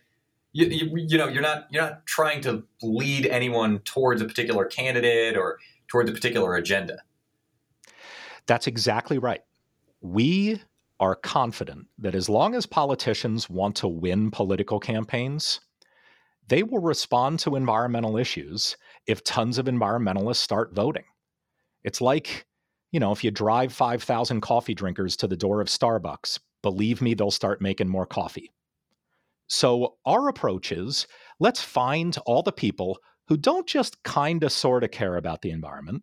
[0.52, 4.64] you, you, you, know you're not you're not trying to lead anyone towards a particular
[4.64, 6.98] candidate or towards a particular agenda.
[8.46, 9.42] That's exactly right.
[10.00, 10.62] We
[11.00, 15.60] are confident that as long as politicians want to win political campaigns,
[16.48, 21.04] they will respond to environmental issues if tons of environmentalists start voting.
[21.84, 22.46] It's like,
[22.90, 27.14] you know, if you drive 5,000 coffee drinkers to the door of Starbucks, believe me,
[27.14, 28.50] they'll start making more coffee.
[29.46, 31.06] So, our approach is
[31.40, 35.50] let's find all the people who don't just kind of sort of care about the
[35.50, 36.02] environment,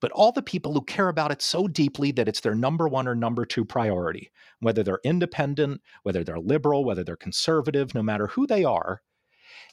[0.00, 3.08] but all the people who care about it so deeply that it's their number one
[3.08, 8.28] or number two priority, whether they're independent, whether they're liberal, whether they're conservative, no matter
[8.28, 9.02] who they are,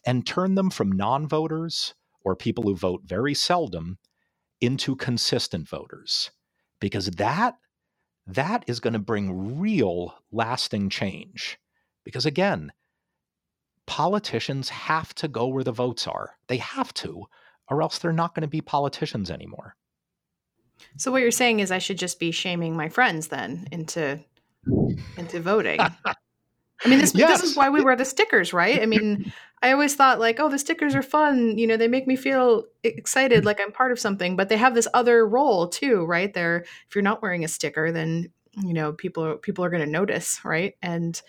[0.06, 1.94] and turn them from non voters
[2.24, 3.98] or people who vote very seldom
[4.62, 6.32] into consistent voters.
[6.80, 7.56] Because that
[8.28, 11.60] that is going to bring real lasting change.
[12.04, 12.72] Because again,
[13.86, 16.38] politicians have to go where the votes are.
[16.48, 17.26] They have to,
[17.70, 19.76] or else they're not going to be politicians anymore.
[20.98, 24.20] So what you're saying is I should just be shaming my friends then into
[25.18, 25.80] into voting.
[26.84, 27.42] I mean, this, yes.
[27.42, 28.82] this is why we wear the stickers, right?
[28.82, 31.58] I mean, I always thought like, oh, the stickers are fun.
[31.58, 34.36] You know, they make me feel excited, like I'm part of something.
[34.36, 36.34] But they have this other role too, right?
[36.34, 39.86] There, if you're not wearing a sticker, then you know people are, people are going
[39.86, 40.76] to notice, right?
[40.82, 41.20] And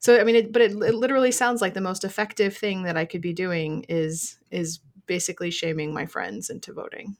[0.00, 2.96] so, I mean, it, but it, it literally sounds like the most effective thing that
[2.96, 7.16] I could be doing is is basically shaming my friends into voting.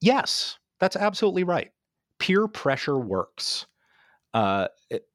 [0.00, 1.72] Yes, that's absolutely right.
[2.18, 3.66] Peer pressure works.
[4.34, 5.07] Uh, it,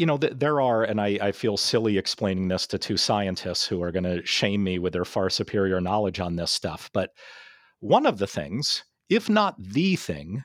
[0.00, 3.66] you know, th- there are, and I, I, feel silly explaining this to two scientists
[3.66, 6.88] who are going to shame me with their far superior knowledge on this stuff.
[6.94, 7.10] But
[7.80, 10.42] one of the things, if not the thing,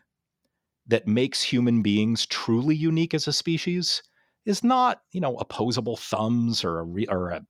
[0.87, 4.03] that makes human beings truly unique as a species
[4.45, 7.45] is not, you know, opposable thumbs or a, re- or a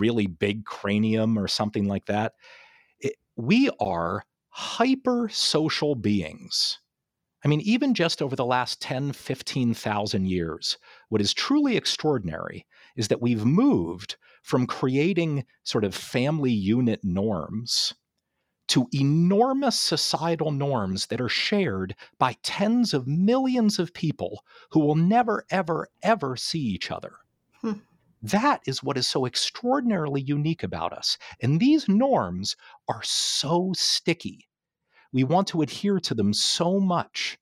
[0.00, 2.32] really big cranium or something like that.
[2.98, 6.80] It, we are hyper social beings.
[7.44, 10.78] I mean, even just over the last 10, 15,000 years,
[11.12, 12.64] what is truly extraordinary
[12.96, 17.92] is that we've moved from creating sort of family unit norms
[18.68, 24.94] to enormous societal norms that are shared by tens of millions of people who will
[24.94, 27.12] never, ever, ever see each other.
[27.60, 27.72] Hmm.
[28.22, 31.18] That is what is so extraordinarily unique about us.
[31.42, 32.56] And these norms
[32.88, 34.48] are so sticky.
[35.12, 37.36] We want to adhere to them so much.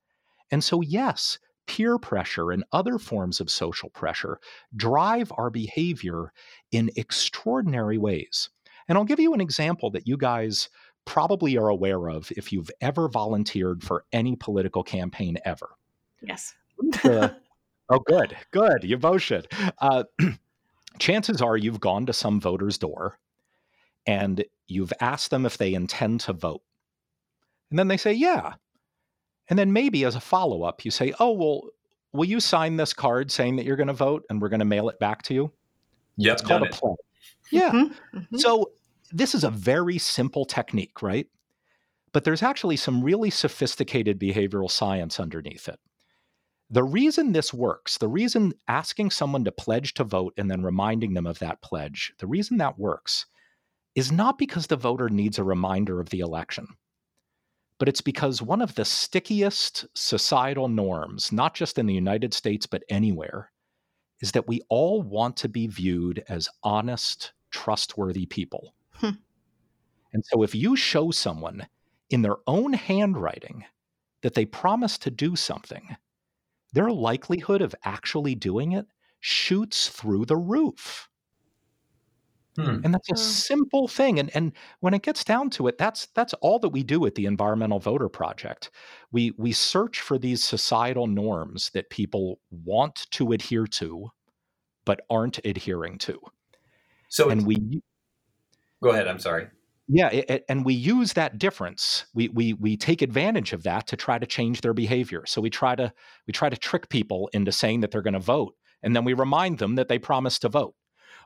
[0.51, 4.39] And so, yes, peer pressure and other forms of social pressure
[4.77, 6.33] drive our behavior
[6.73, 8.51] in extraordinary ways.
[8.89, 10.69] And I'll give you an example that you guys
[11.05, 15.71] probably are aware of if you've ever volunteered for any political campaign ever.
[16.23, 16.55] Yes.
[17.05, 17.31] uh,
[17.89, 18.85] oh, good, good.
[18.85, 19.49] You both should.
[19.79, 20.05] Uh,
[20.99, 23.19] chances are you've gone to some voter's door
[24.07, 26.63] and you've asked them if they intend to vote.
[27.71, 28.55] And then they say, yeah.
[29.51, 31.63] And then maybe as a follow up, you say, oh, well,
[32.13, 34.65] will you sign this card saying that you're going to vote and we're going to
[34.65, 35.53] mail it back to you?
[36.17, 36.97] Yeah, it's called a pledge.
[37.51, 37.71] Yeah.
[37.71, 38.37] Mm-hmm, mm-hmm.
[38.39, 38.71] So
[39.13, 41.27] this is a very simple technique, right?
[42.13, 45.79] But there's actually some really sophisticated behavioral science underneath it.
[46.71, 51.15] The reason this works, the reason asking someone to pledge to vote and then reminding
[51.15, 53.27] them of that pledge, the reason that works
[53.97, 56.69] is not because the voter needs a reminder of the election,
[57.81, 62.67] but it's because one of the stickiest societal norms, not just in the United States,
[62.67, 63.51] but anywhere,
[64.21, 68.75] is that we all want to be viewed as honest, trustworthy people.
[68.97, 69.17] Hmm.
[70.13, 71.67] And so if you show someone
[72.11, 73.65] in their own handwriting
[74.21, 75.97] that they promise to do something,
[76.75, 78.85] their likelihood of actually doing it
[79.21, 81.09] shoots through the roof.
[82.57, 82.81] Hmm.
[82.85, 84.19] And that's a simple thing.
[84.19, 87.15] And and when it gets down to it, that's that's all that we do at
[87.15, 88.71] the Environmental Voter Project.
[89.13, 94.11] We we search for these societal norms that people want to adhere to,
[94.85, 96.21] but aren't adhering to.
[97.09, 97.83] So and we
[98.83, 99.07] go ahead.
[99.07, 99.49] I'm sorry.
[99.93, 102.07] Yeah, it, and we use that difference.
[102.15, 105.25] We we we take advantage of that to try to change their behavior.
[105.27, 105.93] So we try to
[106.27, 109.13] we try to trick people into saying that they're going to vote, and then we
[109.13, 110.75] remind them that they promised to vote.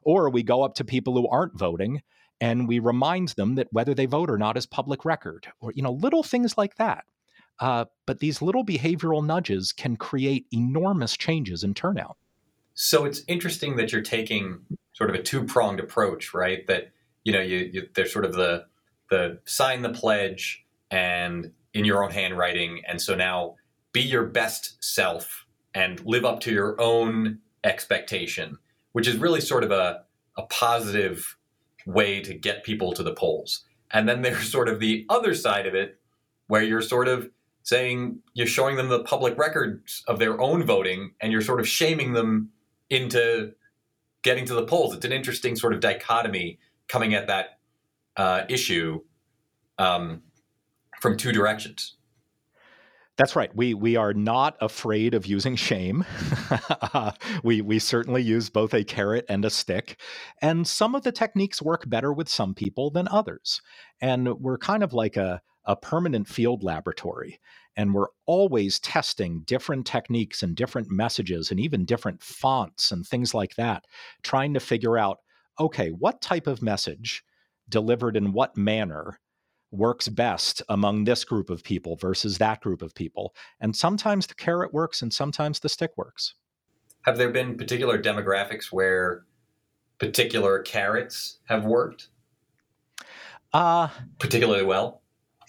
[0.05, 2.03] Or we go up to people who aren't voting
[2.41, 5.83] and we remind them that whether they vote or not is public record, or you
[5.83, 7.05] know little things like that.
[7.61, 12.17] Uh, but these little behavioral nudges can create enormous changes in turnout.
[12.75, 14.59] So it's interesting that you're taking
[14.93, 16.67] sort of a two pronged approach, right?
[16.67, 16.91] That
[17.23, 18.67] you know, you, you there's sort of the
[19.11, 23.55] the sign the pledge and in your own handwriting, and so now
[23.93, 28.59] be your best self and live up to your own expectation,
[28.95, 30.03] which is really sort of a
[30.37, 31.37] a positive
[31.87, 33.65] way to get people to the polls.
[33.93, 36.01] And then there's sort of the other side of it
[36.47, 37.31] where you're sort of
[37.63, 41.69] saying you're showing them the public records of their own voting and you're sort of
[41.69, 42.51] shaming them
[42.91, 43.53] into
[44.23, 44.95] getting to the polls.
[44.95, 47.59] It's an interesting sort of dichotomy coming at that
[48.17, 49.01] uh, issue
[49.79, 50.23] um,
[51.01, 51.97] from two directions.
[53.17, 53.55] That's right.
[53.55, 56.05] We we are not afraid of using shame.
[56.51, 57.13] uh,
[57.45, 60.01] we we certainly use both a carrot and a stick,
[60.43, 63.61] and some of the techniques work better with some people than others.
[64.01, 67.39] And we're kind of like a a permanent field laboratory,
[67.77, 73.33] and we're always testing different techniques and different messages and even different fonts and things
[73.33, 73.85] like that,
[74.23, 75.19] trying to figure out
[75.61, 77.23] okay, what type of message
[77.69, 79.21] delivered in what manner
[79.75, 83.35] works best among this group of people versus that group of people.
[83.61, 86.35] And sometimes the carrot works and sometimes the stick works.
[87.03, 89.25] Have there been particular demographics where
[89.99, 92.09] particular carrots have worked?
[93.53, 95.03] Uh, particularly well?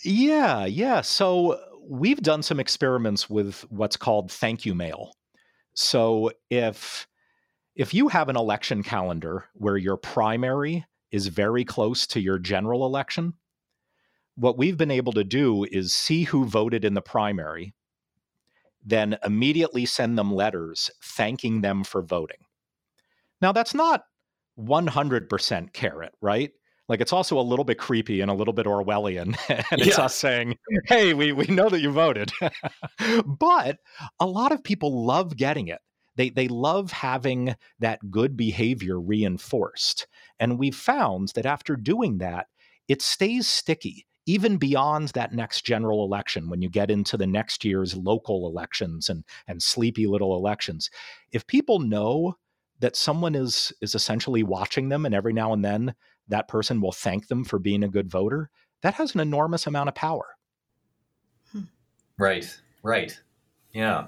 [0.03, 1.01] Yeah, yeah.
[1.01, 5.13] So we've done some experiments with what's called thank you mail.
[5.73, 7.07] So if
[7.75, 12.85] if you have an election calendar where your primary is very close to your general
[12.85, 13.33] election,
[14.35, 17.73] what we've been able to do is see who voted in the primary,
[18.83, 22.37] then immediately send them letters thanking them for voting.
[23.41, 24.03] Now, that's not
[24.59, 26.51] 100% carrot, right?
[26.87, 29.35] Like it's also a little bit creepy and a little bit Orwellian.
[29.49, 30.05] and it's yeah.
[30.05, 32.31] us saying, hey, we, we know that you voted.
[33.25, 33.77] but
[34.19, 35.79] a lot of people love getting it
[36.15, 40.07] they they love having that good behavior reinforced.
[40.39, 42.47] And we've found that after doing that,
[42.87, 47.63] it stays sticky even beyond that next general election when you get into the next
[47.63, 50.89] year's local elections and and sleepy little elections.
[51.31, 52.37] If people know
[52.79, 55.95] that someone is is essentially watching them and every now and then
[56.27, 58.49] that person will thank them for being a good voter,
[58.81, 60.25] that has an enormous amount of power.
[61.51, 61.61] Hmm.
[62.17, 62.59] Right.
[62.83, 63.19] Right.
[63.73, 64.07] Yeah.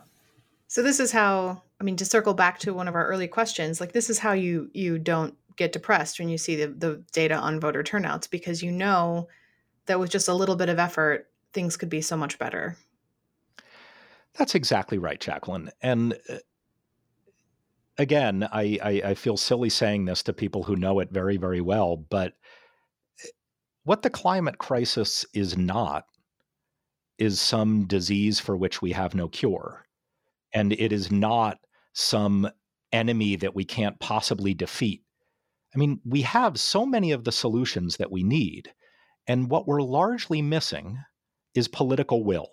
[0.68, 3.80] So this is how I mean to circle back to one of our early questions,
[3.80, 7.36] like this is how you you don't get depressed when you see the, the data
[7.36, 9.28] on voter turnouts because you know
[9.88, 12.78] that with just a little bit of effort, things could be so much better.
[14.38, 15.70] That's exactly right, Jacquelyn.
[15.82, 16.38] And uh,
[17.98, 21.62] again, I, I, I feel silly saying this to people who know it very, very
[21.62, 22.34] well, but
[23.24, 23.30] eh,
[23.84, 26.06] what the climate crisis is not
[27.18, 29.86] is some disease for which we have no cure.
[30.54, 31.58] And it is not
[31.94, 32.48] some
[32.92, 35.04] enemy that we can't possibly defeat.
[35.76, 38.72] I mean, we have so many of the solutions that we need.
[39.28, 41.00] And what we're largely missing
[41.54, 42.50] is political will.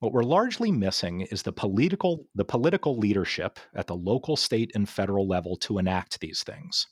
[0.00, 4.88] What we're largely missing is the political the political leadership at the local, state, and
[4.88, 6.86] federal level to enact these things.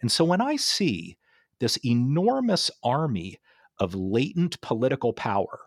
[0.00, 1.16] And so when I see
[1.60, 3.38] this enormous army
[3.78, 5.60] of latent political power,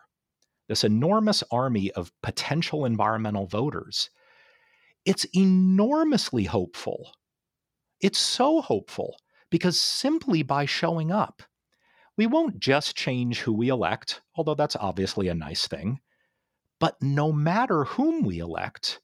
[0.67, 4.09] this enormous army of potential environmental voters,
[5.05, 7.11] it's enormously hopeful.
[8.01, 9.17] It's so hopeful
[9.49, 11.43] because simply by showing up,
[12.17, 15.99] we won't just change who we elect, although that's obviously a nice thing.
[16.79, 18.99] But no matter whom we elect,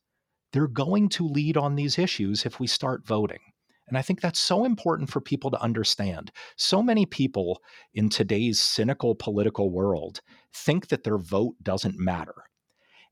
[0.53, 3.39] they're going to lead on these issues if we start voting.
[3.87, 6.31] And I think that's so important for people to understand.
[6.55, 7.61] So many people
[7.93, 10.21] in today's cynical political world
[10.53, 12.35] think that their vote doesn't matter.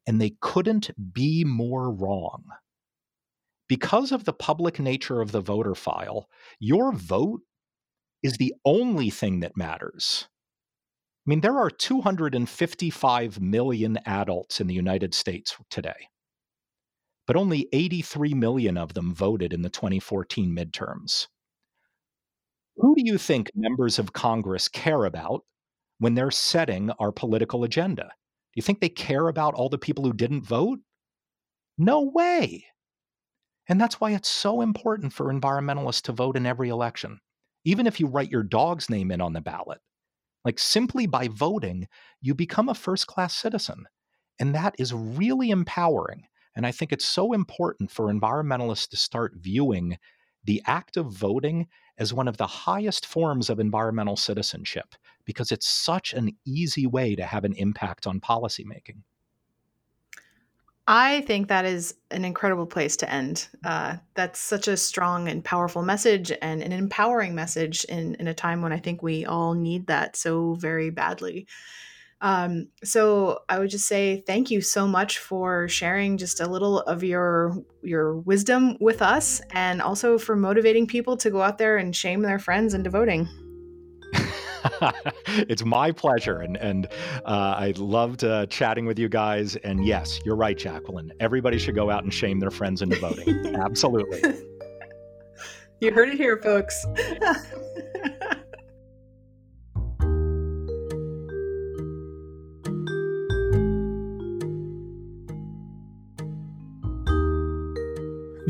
[0.07, 2.43] And they couldn't be more wrong.
[3.67, 6.29] Because of the public nature of the voter file,
[6.59, 7.41] your vote
[8.23, 10.27] is the only thing that matters.
[11.25, 16.07] I mean, there are 255 million adults in the United States today,
[17.27, 21.27] but only 83 million of them voted in the 2014 midterms.
[22.77, 25.43] Who do you think members of Congress care about
[25.99, 28.03] when they're setting our political agenda?
[28.03, 30.79] Do you think they care about all the people who didn't vote?
[31.77, 32.65] No way.
[33.67, 37.19] And that's why it's so important for environmentalists to vote in every election
[37.65, 39.79] even if you write your dog's name in on the ballot.
[40.45, 41.87] Like simply by voting,
[42.21, 43.85] you become a first class citizen.
[44.39, 46.23] And that is really empowering.
[46.55, 49.97] And I think it's so important for environmentalists to start viewing
[50.45, 54.95] the act of voting as one of the highest forms of environmental citizenship
[55.25, 59.03] because it's such an easy way to have an impact on policymaking.
[60.91, 63.47] I think that is an incredible place to end.
[63.63, 68.33] Uh, that's such a strong and powerful message and an empowering message in, in a
[68.33, 71.45] time when I think we all need that so very badly.
[72.21, 76.79] Um, so I would just say thank you so much for sharing just a little
[76.79, 81.77] of your your wisdom with us, and also for motivating people to go out there
[81.77, 83.29] and shame their friends into voting.
[85.49, 86.39] it's my pleasure.
[86.39, 86.87] And, and
[87.25, 89.55] uh, I loved uh, chatting with you guys.
[89.57, 91.11] And yes, you're right, Jacquelyn.
[91.19, 93.55] Everybody should go out and shame their friends into voting.
[93.55, 94.21] Absolutely.
[95.81, 96.85] You heard it here, folks.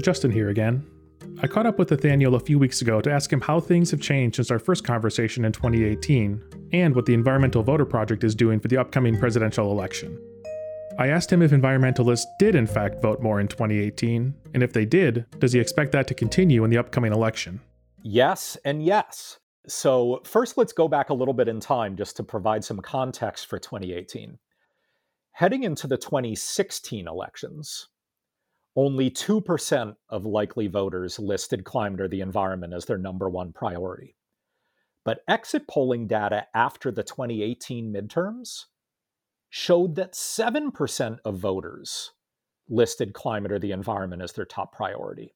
[0.02, 0.84] Justin here again.
[1.42, 4.02] I caught up with Nathaniel a few weeks ago to ask him how things have
[4.02, 8.60] changed since our first conversation in 2018, and what the Environmental Voter Project is doing
[8.60, 10.20] for the upcoming presidential election.
[10.98, 14.84] I asked him if environmentalists did in fact vote more in 2018, and if they
[14.84, 17.62] did, does he expect that to continue in the upcoming election?
[18.04, 19.40] Yes, and yes.
[19.66, 23.48] So, first, let's go back a little bit in time just to provide some context
[23.48, 24.38] for 2018.
[25.32, 27.88] Heading into the 2016 elections,
[28.80, 34.16] only 2% of likely voters listed climate or the environment as their number one priority.
[35.04, 38.68] But exit polling data after the 2018 midterms
[39.50, 42.12] showed that 7% of voters
[42.70, 45.36] listed climate or the environment as their top priority.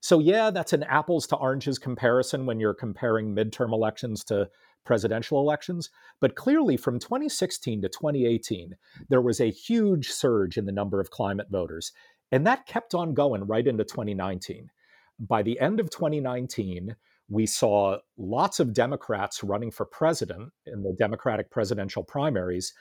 [0.00, 4.48] So, yeah, that's an apples to oranges comparison when you're comparing midterm elections to
[4.84, 5.90] presidential elections.
[6.20, 8.72] But clearly, from 2016 to 2018,
[9.08, 11.92] there was a huge surge in the number of climate voters.
[12.32, 14.70] And that kept on going right into 2019.
[15.18, 16.96] By the end of 2019,
[17.28, 22.72] we saw lots of Democrats running for president in the Democratic presidential primaries,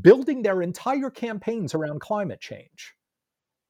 [0.00, 2.94] building their entire campaigns around climate change.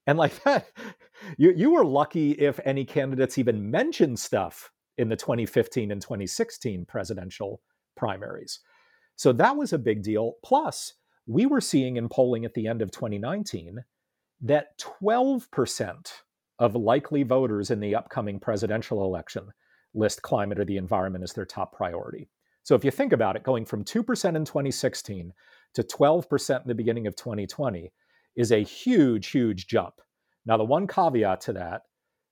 [0.06, 0.68] And like that,
[1.38, 6.84] you, you were lucky if any candidates even mentioned stuff in the 2015 and 2016
[6.84, 7.60] presidential
[7.96, 8.60] primaries.
[9.16, 10.34] So that was a big deal.
[10.44, 10.94] Plus,
[11.26, 13.84] we were seeing in polling at the end of 2019
[14.42, 16.12] that 12%
[16.58, 19.48] of likely voters in the upcoming presidential election
[19.94, 22.28] list climate or the environment as their top priority.
[22.62, 23.98] So if you think about it, going from 2%
[24.36, 25.32] in 2016
[25.74, 27.92] to 12% in the beginning of 2020
[28.36, 29.94] is a huge, huge jump.
[30.46, 31.82] Now, the one caveat to that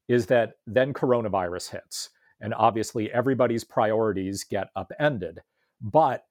[0.09, 5.41] is that then coronavirus hits, and obviously everybody's priorities get upended.
[5.81, 6.25] But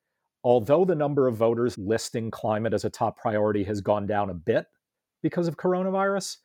[0.44, 4.36] although the number of voters listing climate as a top priority has gone down a
[4.36, 4.66] bit
[5.22, 6.38] because of coronavirus,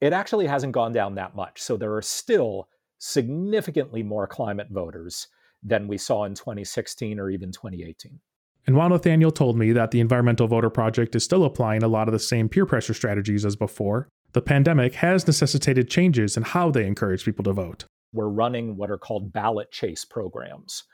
[0.00, 1.60] it actually hasn't gone down that much.
[1.60, 2.68] So there are still
[2.98, 5.28] significantly more climate voters
[5.62, 8.20] than we saw in 2016 or even 2018.
[8.66, 12.08] And while Nathaniel told me that the Environmental Voter Project is still applying a lot
[12.08, 16.70] of the same peer pressure strategies as before, the pandemic has necessitated changes in how
[16.70, 17.84] they encourage people to vote.
[18.12, 20.84] We're running what are called ballot chase programs.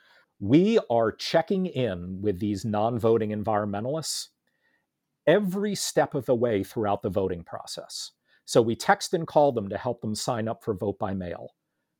[0.40, 4.28] We are checking in with these non voting environmentalists
[5.30, 8.10] every step of the way throughout the voting process.
[8.46, 11.54] So we text and call them to help them sign up for vote by mail.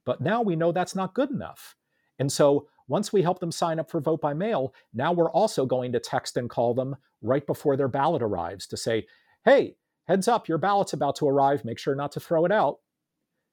[0.04, 1.76] But now we know that's not good enough.
[2.18, 5.64] And so once we help them sign up for vote by mail, now we're also
[5.64, 9.06] going to text and call them right before their ballot arrives to say,
[9.44, 9.76] hey,
[10.08, 11.64] heads up, your ballot's about to arrive.
[11.64, 12.78] Make sure not to throw it out.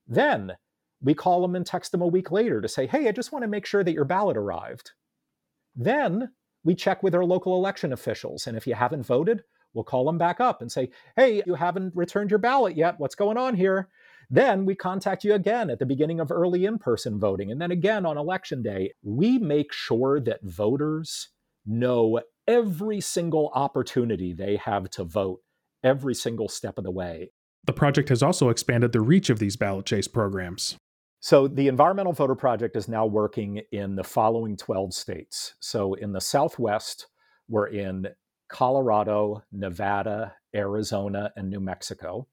[0.07, 0.53] Then
[1.01, 3.43] we call them and text them a week later to say, hey, I just want
[3.43, 4.93] to make sure that your ballot arrived.
[5.75, 6.32] Then
[6.63, 8.47] we check with our local election officials.
[8.47, 9.43] And if you haven't voted,
[9.74, 12.95] we'll call them back up and say, hey, you haven't returned your ballot yet.
[12.97, 13.89] What's going on here?
[14.30, 17.72] Then we contact you again at the beginning of early in person voting, and then
[17.72, 18.93] again on election day.
[19.01, 21.30] We make sure that voters
[21.65, 25.41] know every single opportunity they have to vote
[25.84, 27.32] every single step of the way.
[27.65, 30.78] The project has also expanded the reach of these ballot chase programs.
[31.20, 35.55] So, the Environmental Voter Project is now working in the following 12 states.
[35.59, 37.07] So, in the Southwest,
[37.49, 38.07] we're in
[38.48, 42.28] Colorado, Nevada, Arizona, and New Mexico.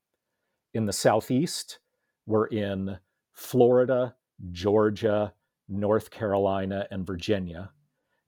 [0.72, 1.78] In the Southeast,
[2.26, 2.98] we're in
[3.32, 4.14] Florida,
[4.50, 5.34] Georgia,
[5.68, 7.70] North Carolina, and Virginia.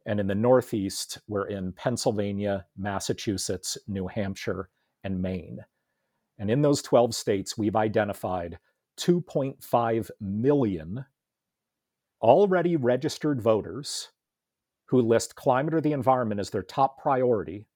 [0.06, 4.68] And in the Northeast, we're in Pennsylvania, Massachusetts, New Hampshire,
[5.02, 5.64] and Maine.
[6.38, 8.58] And in those 12 states, we've identified
[8.98, 11.04] 2.5 million
[12.22, 14.10] already registered voters
[14.86, 17.66] who list climate or the environment as their top priority,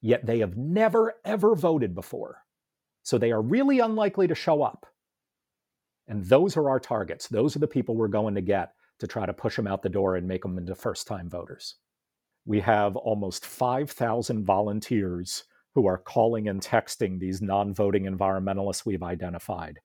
[0.00, 2.44] yet they have never, ever voted before.
[3.02, 4.86] So they are really unlikely to show up.
[6.06, 7.28] And those are our targets.
[7.28, 9.88] Those are the people we're going to get to try to push them out the
[9.88, 11.76] door and make them into first time voters.
[12.44, 15.44] We have almost 5,000 volunteers
[15.74, 19.80] who are calling and texting these non voting environmentalists we've identified.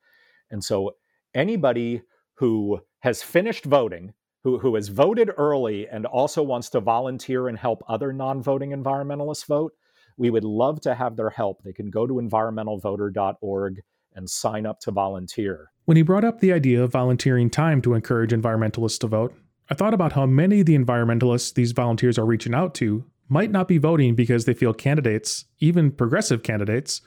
[0.49, 0.95] And so
[1.35, 2.01] anybody
[2.35, 7.57] who has finished voting, who, who has voted early and also wants to volunteer and
[7.57, 9.73] help other non voting environmentalists vote,
[10.17, 11.63] we would love to have their help.
[11.63, 13.81] They can go to environmentalvoter.org
[14.15, 15.71] and sign up to volunteer.
[15.85, 19.33] When he brought up the idea of volunteering time to encourage environmentalists to vote,
[19.69, 23.51] I thought about how many of the environmentalists these volunteers are reaching out to might
[23.51, 27.01] not be voting because they feel candidates, even progressive candidates,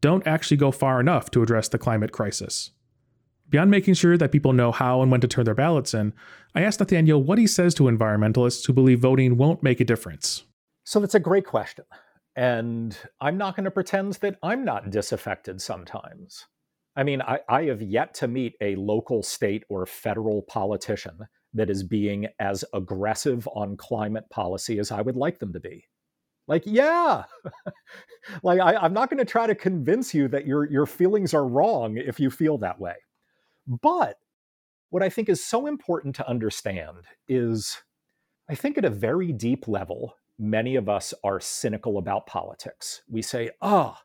[0.00, 2.70] don't actually go far enough to address the climate crisis.
[3.48, 6.12] Beyond making sure that people know how and when to turn their ballots in,
[6.54, 10.44] I asked Nathaniel what he says to environmentalists who believe voting won't make a difference.
[10.84, 11.84] So that's a great question.
[12.36, 16.46] And I'm not going to pretend that I'm not disaffected sometimes.
[16.96, 21.18] I mean, I, I, have yet to meet a local, state, or federal politician
[21.52, 25.86] that is being as aggressive on climate policy as I would like them to be.
[26.46, 27.24] Like, yeah,
[28.42, 31.46] like I, am not going to try to convince you that your your feelings are
[31.46, 32.96] wrong if you feel that way.
[33.66, 34.18] But
[34.90, 37.78] what I think is so important to understand is,
[38.48, 43.02] I think at a very deep level, many of us are cynical about politics.
[43.08, 43.96] We say, oh,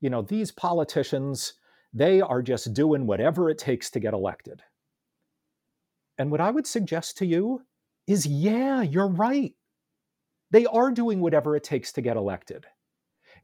[0.00, 1.54] you know, these politicians,
[1.92, 4.62] they are just doing whatever it takes to get elected.
[6.18, 7.62] And what I would suggest to you
[8.06, 9.54] is yeah, you're right.
[10.50, 12.66] They are doing whatever it takes to get elected.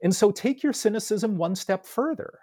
[0.02, 2.40] And so take your cynicism one step further.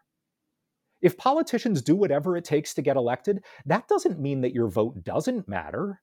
[1.02, 5.04] If politicians do whatever it takes to get elected, that doesn't mean that your vote
[5.04, 6.02] doesn't matter.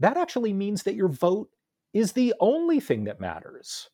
[0.00, 1.50] That actually means that your vote
[1.94, 3.88] is the only thing that matters.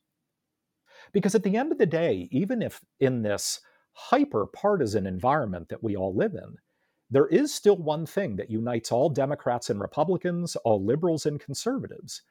[1.13, 3.61] Because at the end of the day, even if in this
[3.93, 6.57] hyper partisan environment that we all live in,
[7.11, 12.23] there is still one thing that unites all Democrats and Republicans, all liberals and conservatives,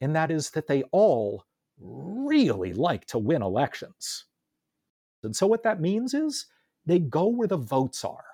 [0.00, 1.44] and that is that they all
[1.80, 4.26] really like to win elections.
[5.22, 6.46] And so what that means is
[6.84, 8.24] they go where the votes are.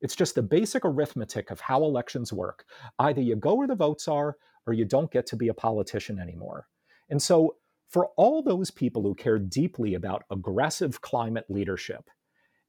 [0.00, 2.64] It's just the basic arithmetic of how elections work.
[2.98, 4.36] Either you go where the votes are
[4.66, 6.66] or you don't get to be a politician anymore.
[7.08, 7.56] And so,
[7.88, 12.10] for all those people who care deeply about aggressive climate leadership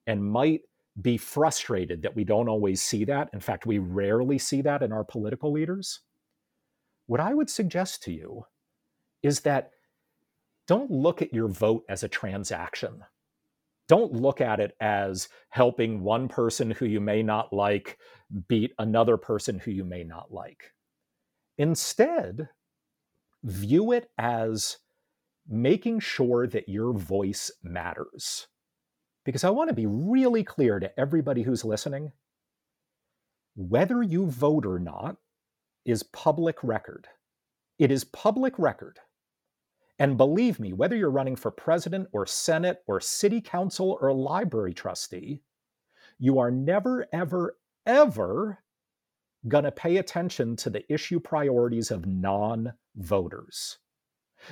[0.06, 0.62] and might
[1.02, 4.92] be frustrated that we don't always see that, in fact, we rarely see that in
[4.92, 6.02] our political leaders,
[7.08, 8.46] what I would suggest to you
[9.24, 9.72] is that
[10.68, 13.04] don't look at your vote as a transaction.
[13.88, 17.98] Don't look at it as helping one person who you may not like
[18.48, 20.74] beat another person who you may not like.
[21.58, 22.50] Instead,
[23.44, 24.78] view it as
[25.48, 28.48] making sure that your voice matters.
[29.26, 32.12] Because I want to be really clear to everybody who's listening
[33.56, 35.18] whether you vote or not
[35.84, 37.08] is public record.
[37.80, 39.00] It is public record.
[39.98, 44.76] And believe me, whether you're running for president or senate or city council or library
[44.76, 45.42] trustee,
[46.20, 48.60] you are never, ever, ever
[49.48, 53.78] going to pay attention to the issue priorities of non voters.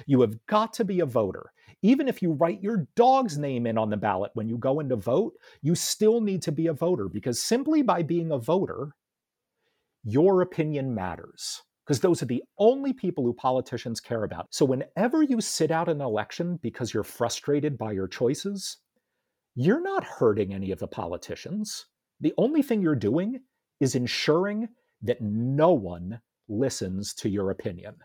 [0.06, 1.52] You have got to be a voter.
[1.82, 4.90] Even if you write your dog's name in on the ballot when you go in
[4.90, 8.96] to vote, you still need to be a voter because simply by being a voter,
[10.04, 14.48] your opinion matters because those are the only people who politicians care about.
[14.50, 18.78] So whenever you sit out an election because you're frustrated by your choices,
[19.54, 21.86] you're not hurting any of the politicians.
[22.22, 23.42] The only thing you're doing
[23.80, 24.70] is ensuring
[25.02, 27.96] that no one listens to your opinion.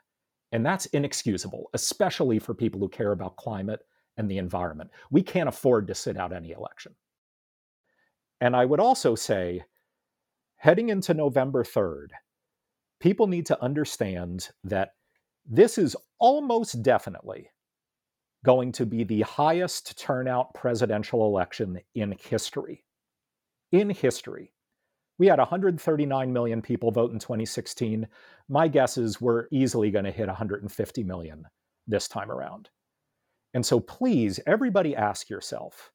[0.53, 3.81] And that's inexcusable, especially for people who care about climate
[4.17, 4.91] and the environment.
[5.11, 6.95] We can't afford to sit out any election.
[8.41, 9.65] And I would also say,
[10.57, 12.09] heading into November 3rd,
[13.01, 14.95] people need to understand that
[15.47, 17.51] this is almost definitely
[18.45, 22.85] going to be the highest turnout presidential election in history.
[23.73, 24.53] In history.
[25.21, 28.09] We had 139 million people vote in 2016.
[28.49, 31.47] My guess is we're easily going to hit 150 million
[31.87, 32.71] this time around.
[33.53, 35.93] And so please, everybody ask yourself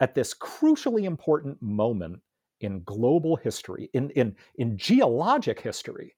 [0.00, 2.20] at this crucially important moment
[2.60, 6.14] in global history, in, in, in geologic history,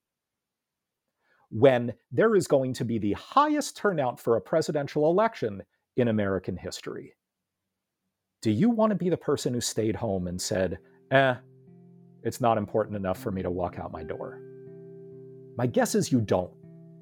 [1.49, 5.63] when there is going to be the highest turnout for a presidential election
[5.95, 7.15] in American history.
[8.41, 10.79] Do you want to be the person who stayed home and said,
[11.11, 11.35] eh,
[12.23, 14.39] it's not important enough for me to walk out my door.
[15.57, 16.51] My guess is you don't.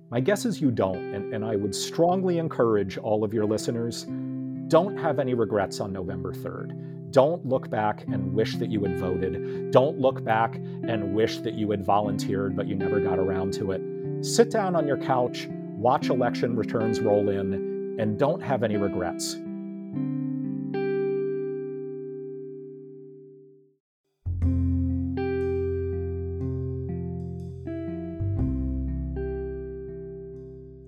[0.10, 1.14] My guess is you don't.
[1.14, 4.06] And, and I would strongly encourage all of your listeners
[4.68, 7.12] don't have any regrets on November 3rd.
[7.12, 9.72] Don't look back and wish that you had voted.
[9.72, 13.72] Don't look back and wish that you had volunteered, but you never got around to
[13.72, 13.82] it.
[14.26, 19.36] Sit down on your couch, watch election returns roll in, and don't have any regrets.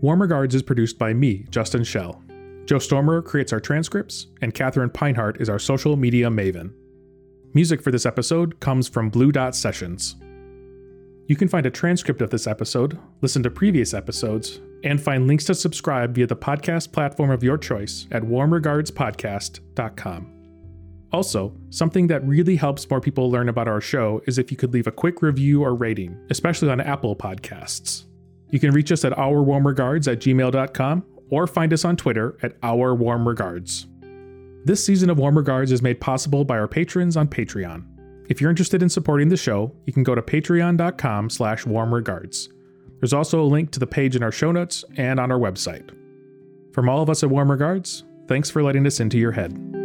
[0.04, 2.22] Warm Regards is produced by me, Justin Shell.
[2.66, 6.74] Joe Stormer creates our transcripts, and Catherine Pinehart is our social media maven.
[7.54, 10.18] Music for this episode comes from Blue Dot Sessions.
[11.28, 15.46] You can find a transcript of this episode, listen to previous episodes, and find links
[15.46, 20.34] to subscribe via the podcast platform of your choice at warmregardspodcast.com.
[21.14, 24.74] Also, something that really helps more people learn about our show is if you could
[24.74, 28.04] leave a quick review or rating, especially on Apple Podcasts.
[28.54, 33.88] You can reach us at ourwarmregards at gmail.com or find us on Twitter at ourwarmregards.
[34.64, 37.84] This season of Warm Regards is made possible by our patrons on Patreon.
[38.30, 42.50] If you're interested in supporting the show, you can go to patreon.com slash warmregards.
[43.00, 45.90] There's also a link to the page in our show notes and on our website.
[46.74, 49.83] From all of us at Warm Regards, thanks for letting us into your head.